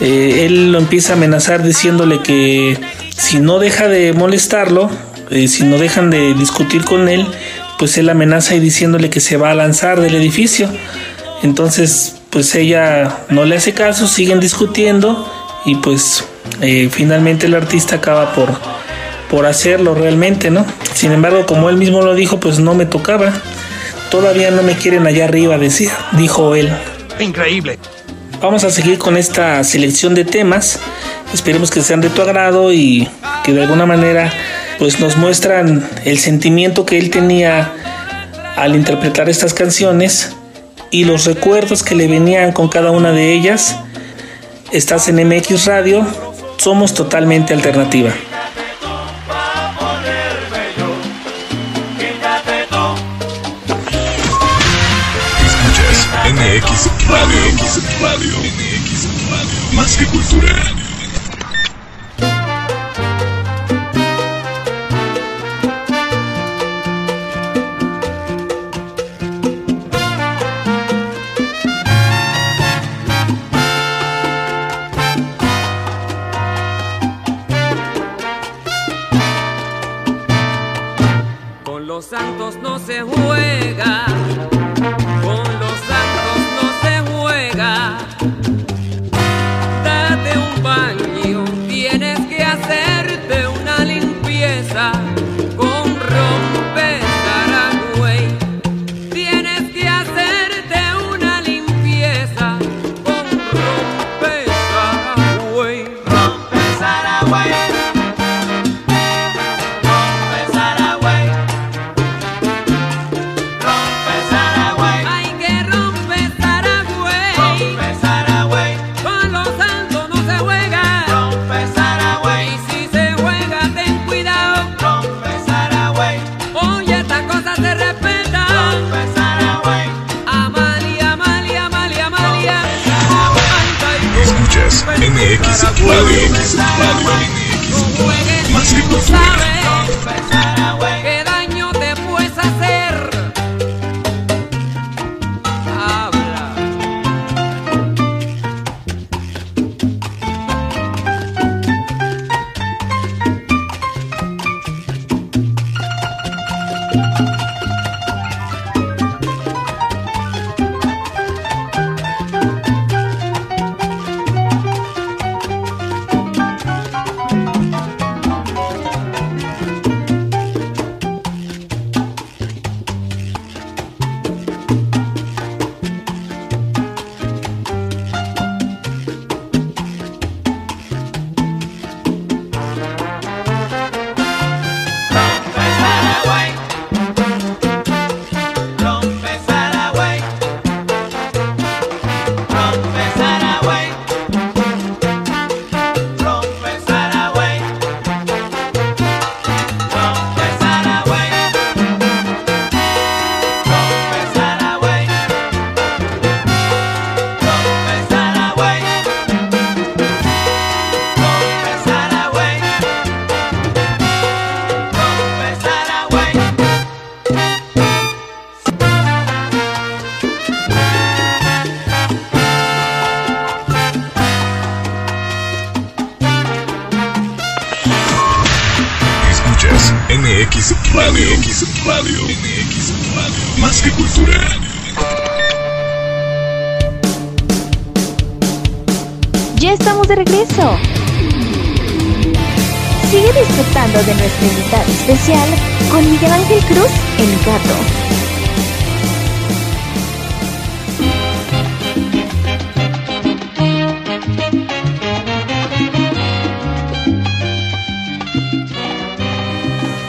eh, 0.00 0.44
él 0.46 0.72
lo 0.72 0.78
empieza 0.78 1.12
a 1.12 1.16
amenazar 1.16 1.62
diciéndole 1.62 2.20
que 2.20 2.78
si 3.18 3.40
no 3.40 3.58
deja 3.58 3.88
de 3.88 4.12
molestarlo, 4.12 4.88
eh, 5.30 5.48
si 5.48 5.64
no 5.64 5.76
dejan 5.76 6.08
de 6.08 6.34
discutir 6.34 6.84
con 6.84 7.08
él, 7.08 7.26
pues 7.78 7.98
él 7.98 8.08
amenaza 8.08 8.54
y 8.54 8.60
diciéndole 8.60 9.10
que 9.10 9.20
se 9.20 9.36
va 9.36 9.50
a 9.50 9.54
lanzar 9.54 10.00
del 10.00 10.14
edificio. 10.14 10.68
Entonces, 11.42 12.16
pues 12.30 12.54
ella 12.54 13.24
no 13.28 13.44
le 13.44 13.56
hace 13.56 13.74
caso, 13.74 14.06
siguen 14.06 14.40
discutiendo 14.40 15.30
y 15.64 15.74
pues 15.74 16.24
eh, 16.60 16.88
finalmente 16.90 17.46
el 17.46 17.54
artista 17.54 17.96
acaba 17.96 18.32
por, 18.34 18.50
por 19.28 19.46
hacerlo 19.46 19.94
realmente, 19.94 20.50
¿no? 20.50 20.64
Sin 20.94 21.12
embargo, 21.12 21.44
como 21.44 21.70
él 21.70 21.76
mismo 21.76 22.02
lo 22.02 22.14
dijo, 22.14 22.38
pues 22.38 22.60
no 22.60 22.74
me 22.74 22.86
tocaba. 22.86 23.32
Todavía 24.10 24.50
no 24.52 24.62
me 24.62 24.74
quieren 24.74 25.06
allá 25.06 25.24
arriba, 25.24 25.58
decía, 25.58 25.92
dijo 26.12 26.54
él. 26.54 26.70
Increíble. 27.18 27.78
Vamos 28.40 28.62
a 28.62 28.70
seguir 28.70 28.98
con 28.98 29.16
esta 29.16 29.62
selección 29.64 30.14
de 30.14 30.24
temas. 30.24 30.78
Esperemos 31.32 31.70
que 31.70 31.82
sean 31.82 32.00
de 32.00 32.10
tu 32.10 32.22
agrado 32.22 32.72
y 32.72 33.08
que 33.44 33.52
de 33.52 33.62
alguna 33.62 33.86
manera 33.86 34.32
pues 34.78 35.00
nos 35.00 35.16
muestran 35.16 35.88
el 36.04 36.18
sentimiento 36.18 36.86
que 36.86 36.98
él 36.98 37.10
tenía 37.10 37.72
al 38.56 38.74
interpretar 38.74 39.28
estas 39.28 39.54
canciones 39.54 40.36
y 40.90 41.04
los 41.04 41.24
recuerdos 41.24 41.82
que 41.82 41.94
le 41.94 42.06
venían 42.06 42.52
con 42.52 42.68
cada 42.68 42.90
una 42.90 43.12
de 43.12 43.32
ellas. 43.32 43.76
Estás 44.72 45.08
en 45.08 45.26
MX 45.26 45.66
Radio, 45.66 46.06
somos 46.58 46.94
totalmente 46.94 47.54
alternativa. 47.54 48.10
Escuchas 55.46 56.08
MX 56.32 57.08
Radio. 57.08 57.40
MX 58.00 58.00
Radio. 58.02 58.34
Más 59.72 59.96
que 59.96 60.04
cultura. 60.06 60.77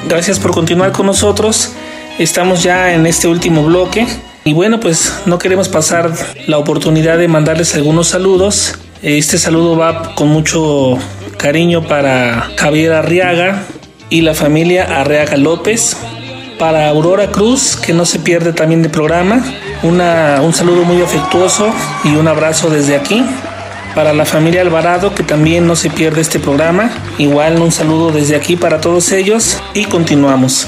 Gracias 0.09 0.39
por 0.39 0.49
continuar 0.49 0.91
con 0.91 1.05
nosotros. 1.05 1.71
Estamos 2.17 2.63
ya 2.63 2.95
en 2.95 3.05
este 3.05 3.27
último 3.27 3.63
bloque. 3.63 4.07
Y 4.43 4.53
bueno, 4.53 4.79
pues 4.79 5.13
no 5.27 5.37
queremos 5.37 5.69
pasar 5.69 6.11
la 6.47 6.57
oportunidad 6.57 7.19
de 7.19 7.27
mandarles 7.27 7.75
algunos 7.75 8.07
saludos. 8.07 8.73
Este 9.03 9.37
saludo 9.37 9.77
va 9.77 10.15
con 10.15 10.29
mucho 10.29 10.97
cariño 11.37 11.87
para 11.87 12.49
Javier 12.57 12.93
Arriaga 12.93 13.61
y 14.09 14.21
la 14.21 14.33
familia 14.33 14.99
Arriaga 14.99 15.37
López. 15.37 15.95
Para 16.57 16.89
Aurora 16.89 17.27
Cruz, 17.29 17.75
que 17.75 17.93
no 17.93 18.03
se 18.03 18.17
pierde 18.17 18.51
también 18.51 18.81
del 18.81 18.91
programa. 18.91 19.45
Un 19.83 20.53
saludo 20.53 20.85
muy 20.85 21.03
afectuoso 21.03 21.71
y 22.03 22.15
un 22.15 22.27
abrazo 22.27 22.71
desde 22.71 22.95
aquí. 22.95 23.23
Para 23.95 24.13
la 24.13 24.25
familia 24.25 24.61
Alvarado, 24.61 25.13
que 25.13 25.23
también 25.23 25.67
no 25.67 25.75
se 25.75 25.89
pierde 25.89 26.21
este 26.21 26.39
programa. 26.39 26.91
Igual 27.17 27.61
un 27.61 27.71
saludo 27.71 28.11
desde 28.11 28.35
aquí 28.35 28.55
para 28.55 28.79
todos 28.79 29.11
ellos 29.11 29.57
y 29.73 29.85
continuamos. 29.85 30.67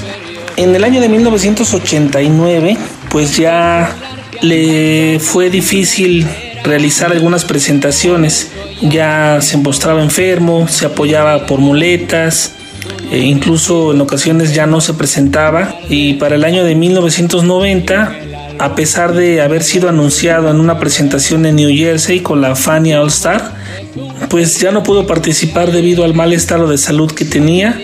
En 0.56 0.74
el 0.74 0.84
año 0.84 1.00
de 1.00 1.08
1989, 1.08 2.76
pues 3.08 3.36
ya 3.36 3.94
le 4.42 5.18
fue 5.20 5.50
difícil 5.50 6.26
realizar 6.64 7.12
algunas 7.12 7.44
presentaciones. 7.44 8.50
Ya 8.82 9.38
se 9.40 9.56
mostraba 9.56 10.02
enfermo, 10.02 10.68
se 10.68 10.86
apoyaba 10.86 11.46
por 11.46 11.60
muletas, 11.60 12.54
e 13.10 13.18
incluso 13.18 13.92
en 13.92 14.00
ocasiones 14.00 14.54
ya 14.54 14.66
no 14.66 14.80
se 14.80 14.94
presentaba. 14.94 15.76
Y 15.88 16.14
para 16.14 16.34
el 16.34 16.44
año 16.44 16.64
de 16.64 16.74
1990, 16.74 18.16
a 18.62 18.76
pesar 18.76 19.12
de 19.12 19.40
haber 19.40 19.64
sido 19.64 19.88
anunciado 19.88 20.48
en 20.48 20.60
una 20.60 20.78
presentación 20.78 21.46
en 21.46 21.56
New 21.56 21.70
Jersey 21.76 22.20
con 22.20 22.40
la 22.40 22.54
Fania 22.54 23.00
All 23.00 23.08
Star, 23.08 23.54
pues 24.28 24.60
ya 24.60 24.70
no 24.70 24.84
pudo 24.84 25.04
participar 25.04 25.72
debido 25.72 26.04
al 26.04 26.14
mal 26.14 26.32
estado 26.32 26.68
de 26.68 26.78
salud 26.78 27.10
que 27.10 27.24
tenía, 27.24 27.80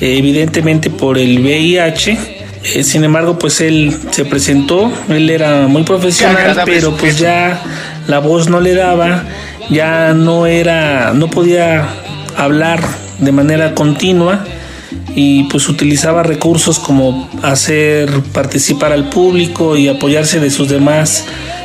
evidentemente 0.00 0.90
por 0.90 1.16
el 1.16 1.40
VIH 1.40 2.18
eh, 2.64 2.84
sin 2.84 3.04
embargo, 3.04 3.38
pues 3.38 3.60
él 3.60 3.96
se 4.10 4.24
presentó, 4.24 4.92
él 5.08 5.30
era 5.30 5.66
muy 5.68 5.84
profesional, 5.84 6.60
pero 6.66 6.94
pues 6.96 7.18
ya 7.18 7.62
la 8.06 8.18
voz 8.18 8.48
no 8.48 8.60
le 8.60 8.74
daba, 8.74 9.24
ya 9.70 10.12
no 10.12 10.46
era, 10.46 11.12
no 11.14 11.28
podía 11.28 11.88
hablar 12.36 12.82
de 13.18 13.32
manera 13.32 13.74
continua 13.74 14.44
y 15.14 15.44
pues 15.44 15.68
utilizaba 15.68 16.22
recursos 16.22 16.78
como 16.78 17.28
hacer 17.42 18.10
participar 18.32 18.92
al 18.92 19.08
público 19.08 19.76
y 19.76 19.88
apoyarse 19.88 20.40
de 20.40 20.50
sus 20.50 20.68
demás 20.68 21.24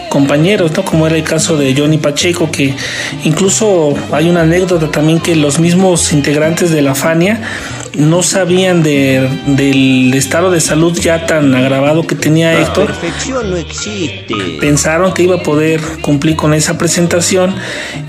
compañeros, 0.10 0.72
¿no? 0.76 0.86
Como 0.86 1.08
era 1.08 1.16
el 1.16 1.24
caso 1.24 1.58
de 1.58 1.76
Johnny 1.76 1.98
Pacheco, 1.98 2.52
que 2.52 2.74
incluso 3.24 3.96
hay 4.12 4.30
una 4.30 4.42
anécdota 4.42 4.92
también 4.92 5.20
que 5.20 5.36
los 5.36 5.60
mismos 5.60 6.14
integrantes 6.14 6.70
de 6.72 6.82
la 6.84 6.94
Fania 6.94 7.42
no 7.96 8.24
sabían 8.24 8.82
de, 8.82 9.28
del 9.46 10.14
estado 10.14 10.50
de 10.52 10.60
salud 10.62 10.98
ya 11.00 11.26
tan 11.26 11.54
agravado 11.54 12.08
que 12.08 12.16
tenía 12.16 12.60
Héctor. 12.60 12.88
perfección 12.88 13.52
no 13.52 13.58
existe. 13.58 14.34
Pensaron 14.60 15.14
que 15.14 15.24
iba 15.24 15.36
a 15.36 15.44
poder 15.44 15.80
cumplir 16.02 16.36
con 16.36 16.54
esa 16.54 16.78
presentación 16.78 17.56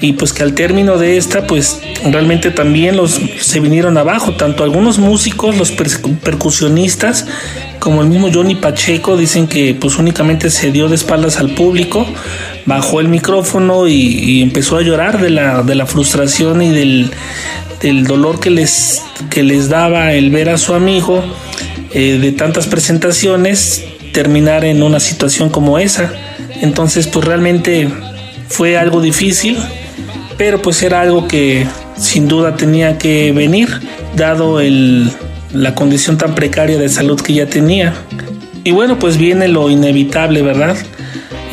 y 0.01 0.15
pues 0.15 0.33
que 0.33 0.43
al 0.43 0.55
término 0.55 0.97
de 0.97 1.17
esta 1.17 1.47
pues 1.47 1.81
realmente 2.05 2.51
también 2.51 2.97
los 2.97 3.21
se 3.41 3.61
vinieron 3.61 3.99
abajo, 3.99 4.33
tanto 4.33 4.65
algunos 4.65 4.99
músicos, 4.99 5.57
los 5.57 5.71
percusionistas 5.71 7.27
como 7.79 8.01
el 8.01 8.09
mismo 8.09 8.31
Johnny 8.33 8.55
Pacheco 8.55 9.17
dicen 9.19 9.47
que 9.47 9.75
pues 9.75 9.99
únicamente 9.99 10.49
se 10.49 10.73
dio 10.73 10.89
de 10.89 10.95
espaldas 10.95 11.37
al 11.37 11.51
público, 11.51 12.07
bajó 12.65 13.01
el 13.01 13.09
micrófono 13.09 13.87
y, 13.87 13.93
y 13.93 14.43
empezó 14.43 14.79
a 14.79 14.81
llorar 14.81 15.21
de 15.21 15.29
la, 15.29 15.63
de 15.63 15.75
la 15.75 15.85
frustración 15.85 16.63
y 16.63 16.71
del, 16.71 17.11
el 17.83 18.07
dolor 18.07 18.41
que 18.41 18.51
les, 18.51 19.03
que 19.31 19.43
les 19.43 19.69
daba 19.69 20.13
el 20.13 20.31
ver 20.31 20.49
a 20.49 20.59
su 20.59 20.75
amigo 20.75 21.23
eh, 21.93 22.19
de 22.21 22.33
tantas 22.33 22.67
presentaciones 22.67 23.85
terminar 24.13 24.65
en 24.65 24.83
una 24.83 25.01
situación 25.01 25.51
como 25.51 25.79
esa. 25.79 26.13
Entonces, 26.61 27.07
pues 27.07 27.25
realmente 27.25 27.89
fue 28.49 28.79
algo 28.79 29.01
difícil, 29.01 29.59
pero 30.39 30.63
pues 30.63 30.83
era 30.83 31.01
algo 31.01 31.29
que 31.29 31.67
sin 31.97 32.29
duda 32.29 32.57
tenía 32.57 32.99
que 32.99 33.33
venir, 33.33 33.69
dado 34.17 34.61
el, 34.61 35.11
la 35.53 35.75
condición 35.75 36.19
tan 36.19 36.35
precaria 36.35 36.79
de 36.79 36.89
salud 36.89 37.21
que 37.21 37.35
ya 37.35 37.47
tenía. 37.47 37.95
Y 38.65 38.71
bueno, 38.71 38.99
pues 38.99 39.19
viene 39.19 39.49
lo 39.49 39.71
inevitable, 39.71 40.43
¿verdad? 40.43 40.77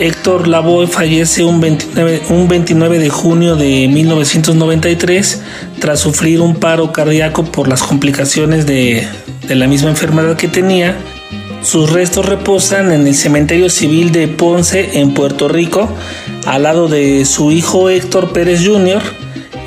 Héctor 0.01 0.47
Lavoe 0.47 0.87
fallece 0.87 1.43
un 1.43 1.61
29, 1.61 2.23
un 2.29 2.47
29 2.47 2.97
de 2.97 3.09
junio 3.09 3.55
de 3.55 3.87
1993 3.87 5.43
tras 5.79 5.99
sufrir 5.99 6.41
un 6.41 6.55
paro 6.55 6.91
cardíaco 6.91 7.43
por 7.45 7.67
las 7.67 7.83
complicaciones 7.83 8.65
de, 8.65 9.07
de 9.47 9.55
la 9.55 9.67
misma 9.67 9.91
enfermedad 9.91 10.35
que 10.37 10.47
tenía. 10.47 10.97
Sus 11.61 11.91
restos 11.91 12.25
reposan 12.25 12.91
en 12.91 13.05
el 13.05 13.13
cementerio 13.13 13.69
civil 13.69 14.11
de 14.11 14.27
Ponce 14.27 14.99
en 14.99 15.13
Puerto 15.13 15.47
Rico, 15.47 15.87
al 16.47 16.63
lado 16.63 16.87
de 16.87 17.23
su 17.25 17.51
hijo 17.51 17.91
Héctor 17.91 18.33
Pérez 18.33 18.65
Jr. 18.65 19.03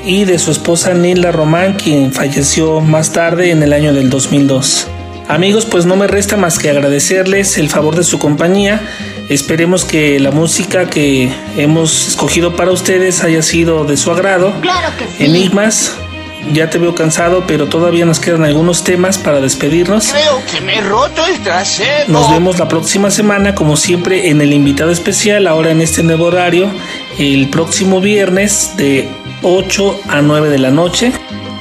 y 0.05 0.25
de 0.25 0.37
su 0.37 0.51
esposa 0.51 0.93
Nila 0.93 1.31
Román, 1.31 1.75
quien 1.81 2.11
falleció 2.11 2.81
más 2.81 3.13
tarde 3.13 3.51
en 3.51 3.63
el 3.63 3.71
año 3.71 3.93
del 3.93 4.09
2002. 4.09 4.87
Amigos, 5.29 5.65
pues 5.65 5.85
no 5.85 5.95
me 5.95 6.07
resta 6.07 6.37
más 6.37 6.59
que 6.59 6.69
agradecerles 6.69 7.57
el 7.57 7.69
favor 7.69 7.95
de 7.95 8.03
su 8.03 8.19
compañía. 8.19 8.81
Esperemos 9.29 9.85
que 9.85 10.19
la 10.19 10.31
música 10.31 10.87
que 10.87 11.33
hemos 11.57 12.07
escogido 12.07 12.55
para 12.55 12.71
ustedes 12.71 13.23
haya 13.23 13.41
sido 13.41 13.83
de 13.83 13.97
su 13.97 14.11
agrado. 14.11 14.53
Claro 14.61 14.89
que 14.97 15.05
sí. 15.05 15.25
Enigmas, 15.25 15.97
ya 16.53 16.69
te 16.69 16.77
veo 16.77 16.93
cansado, 16.93 17.45
pero 17.47 17.67
todavía 17.67 18.05
nos 18.05 18.19
quedan 18.19 18.43
algunos 18.43 18.83
temas 18.83 19.17
para 19.17 19.41
despedirnos. 19.41 20.11
Creo 20.11 20.43
que 20.45 20.61
me 20.61 20.77
he 20.77 20.81
roto 20.81 21.25
el 21.25 21.39
trasero. 21.39 22.05
Nos 22.07 22.29
vemos 22.29 22.59
la 22.59 22.67
próxima 22.67 23.09
semana, 23.09 23.55
como 23.55 23.77
siempre, 23.77 24.29
en 24.29 24.41
el 24.41 24.53
invitado 24.53 24.91
especial, 24.91 25.47
ahora 25.47 25.71
en 25.71 25.81
este 25.81 26.03
nuevo 26.03 26.25
horario, 26.25 26.69
el 27.17 27.49
próximo 27.49 28.01
viernes 28.01 28.73
de 28.77 29.09
8 29.41 30.01
a 30.07 30.21
9 30.21 30.49
de 30.49 30.59
la 30.59 30.69
noche. 30.69 31.11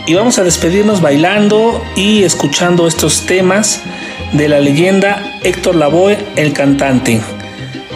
Y 0.06 0.12
vamos 0.12 0.38
a 0.38 0.44
despedirnos 0.44 1.00
bailando 1.00 1.82
y 1.96 2.24
escuchando 2.24 2.86
estos 2.86 3.24
temas 3.24 3.80
de 4.32 4.48
la 4.48 4.60
leyenda 4.60 5.38
Héctor 5.42 5.76
Lavoe, 5.76 6.18
el 6.36 6.52
cantante. 6.52 7.22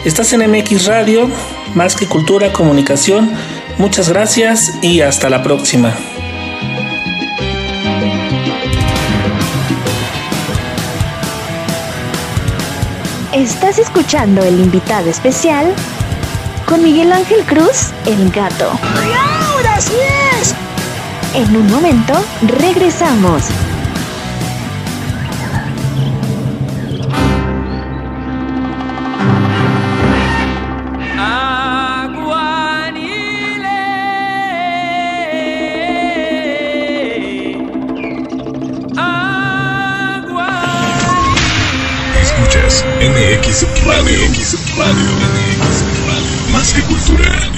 Estás 0.05 0.31
en 0.31 0.49
MX 0.49 0.85
Radio, 0.85 1.29
más 1.75 1.93
que 1.95 2.07
cultura, 2.07 2.53
comunicación. 2.53 3.33
Muchas 3.77 4.07
gracias 4.07 4.71
y 4.81 5.01
hasta 5.01 5.29
la 5.29 5.43
próxima. 5.43 5.93
Estás 13.33 13.77
escuchando 13.77 14.41
el 14.41 14.61
invitado 14.61 15.09
especial 15.09 15.73
con 16.65 16.81
Miguel 16.81 17.11
Ángel 17.11 17.43
Cruz, 17.45 17.91
el 18.05 18.31
gato. 18.31 18.71
¡Y 19.05 19.13
ahora 19.13 19.81
sí 19.81 19.93
es! 20.39 20.55
En 21.33 21.55
un 21.57 21.69
momento, 21.69 22.13
regresamos. 22.41 23.43
Radio. 43.89 44.13
Radio. 44.77 45.09
MX 45.17 45.83
Radio. 46.05 46.51
Más 46.51 46.73
que 46.73 46.81
cultura. 46.83 47.48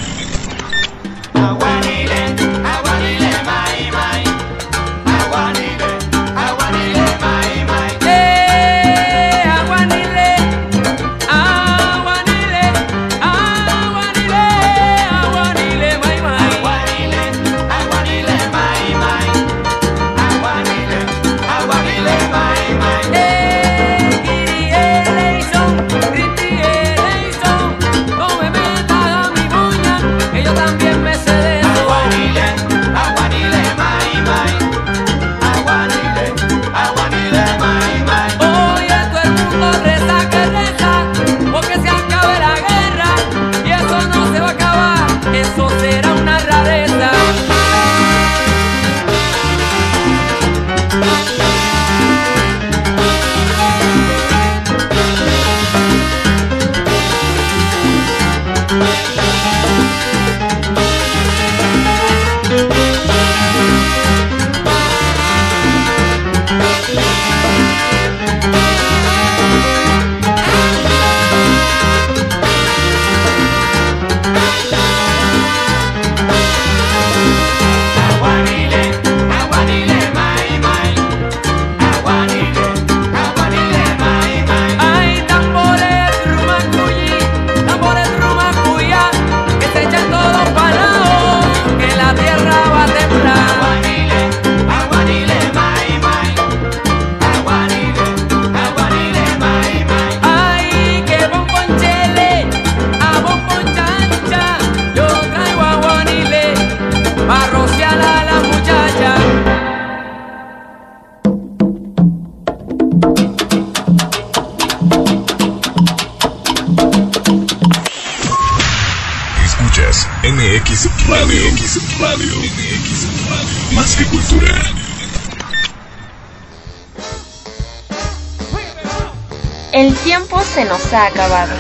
Ha 130.94 131.06
acabado. 131.08 131.54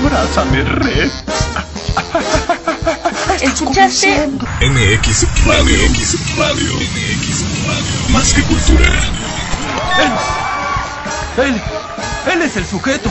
Abrázame, 0.00 0.64
red. 0.64 1.10
¿Escuchaste? 3.40 4.26
MX 4.60 5.46
Radio. 5.46 5.76
MX 5.90 6.36
Radio. 6.36 6.74
MX 6.74 7.44
Radio. 7.66 8.10
Más 8.10 8.32
que 8.32 8.42
cultura. 8.42 8.92
Él, 11.36 11.60
él 12.32 12.42
es 12.42 12.56
el 12.56 12.66
sujeto. 12.66 13.10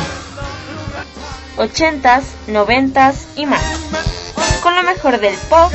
80s, 1.57 2.23
90s 2.47 3.15
y 3.35 3.45
más. 3.45 3.61
Con 4.61 4.75
lo 4.75 4.83
mejor 4.83 5.19
del 5.19 5.35
pop, 5.49 5.71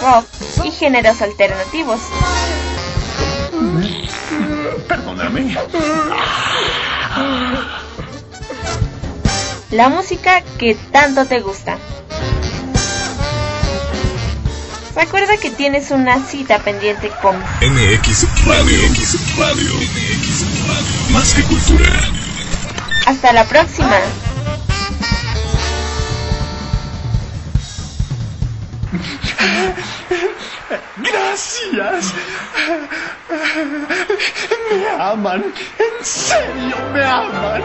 rock 0.00 0.26
y 0.64 0.70
géneros 0.70 1.20
alternativos. 1.22 2.00
Perdóname. 4.88 5.56
La 9.70 9.88
música 9.88 10.42
que 10.58 10.74
tanto 10.74 11.26
te 11.26 11.40
gusta. 11.40 11.78
Recuerda 14.96 15.36
que 15.36 15.50
tienes 15.50 15.92
una 15.92 16.18
cita 16.26 16.58
pendiente 16.58 17.08
con 17.22 17.36
MX 17.38 18.46
Radio. 18.46 18.78
MX 18.90 19.36
Radio. 19.38 19.74
MX 19.74 20.66
Radio. 20.66 21.12
Más 21.12 21.34
que 21.34 21.42
cultura. 21.44 21.88
Hasta 23.06 23.32
la 23.32 23.44
próxima. 23.44 23.96
Me 34.70 34.88
aman. 34.98 35.44
En 35.78 36.04
serio, 36.04 36.76
me 36.92 37.02
aman. 37.04 37.62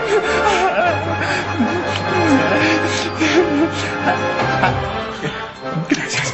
Gracias. 5.89 6.33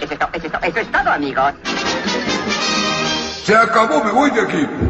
Eso 0.00 0.14
es, 0.14 0.18
to- 0.18 0.28
eso 0.32 0.46
es 0.46 0.52
to- 0.52 0.58
eso 0.62 0.80
es 0.80 0.92
todo, 0.92 1.10
amigos. 1.10 1.52
Se 3.44 3.56
acabó, 3.56 4.02
me 4.04 4.12
voy 4.12 4.30
de 4.30 4.40
aquí. 4.40 4.89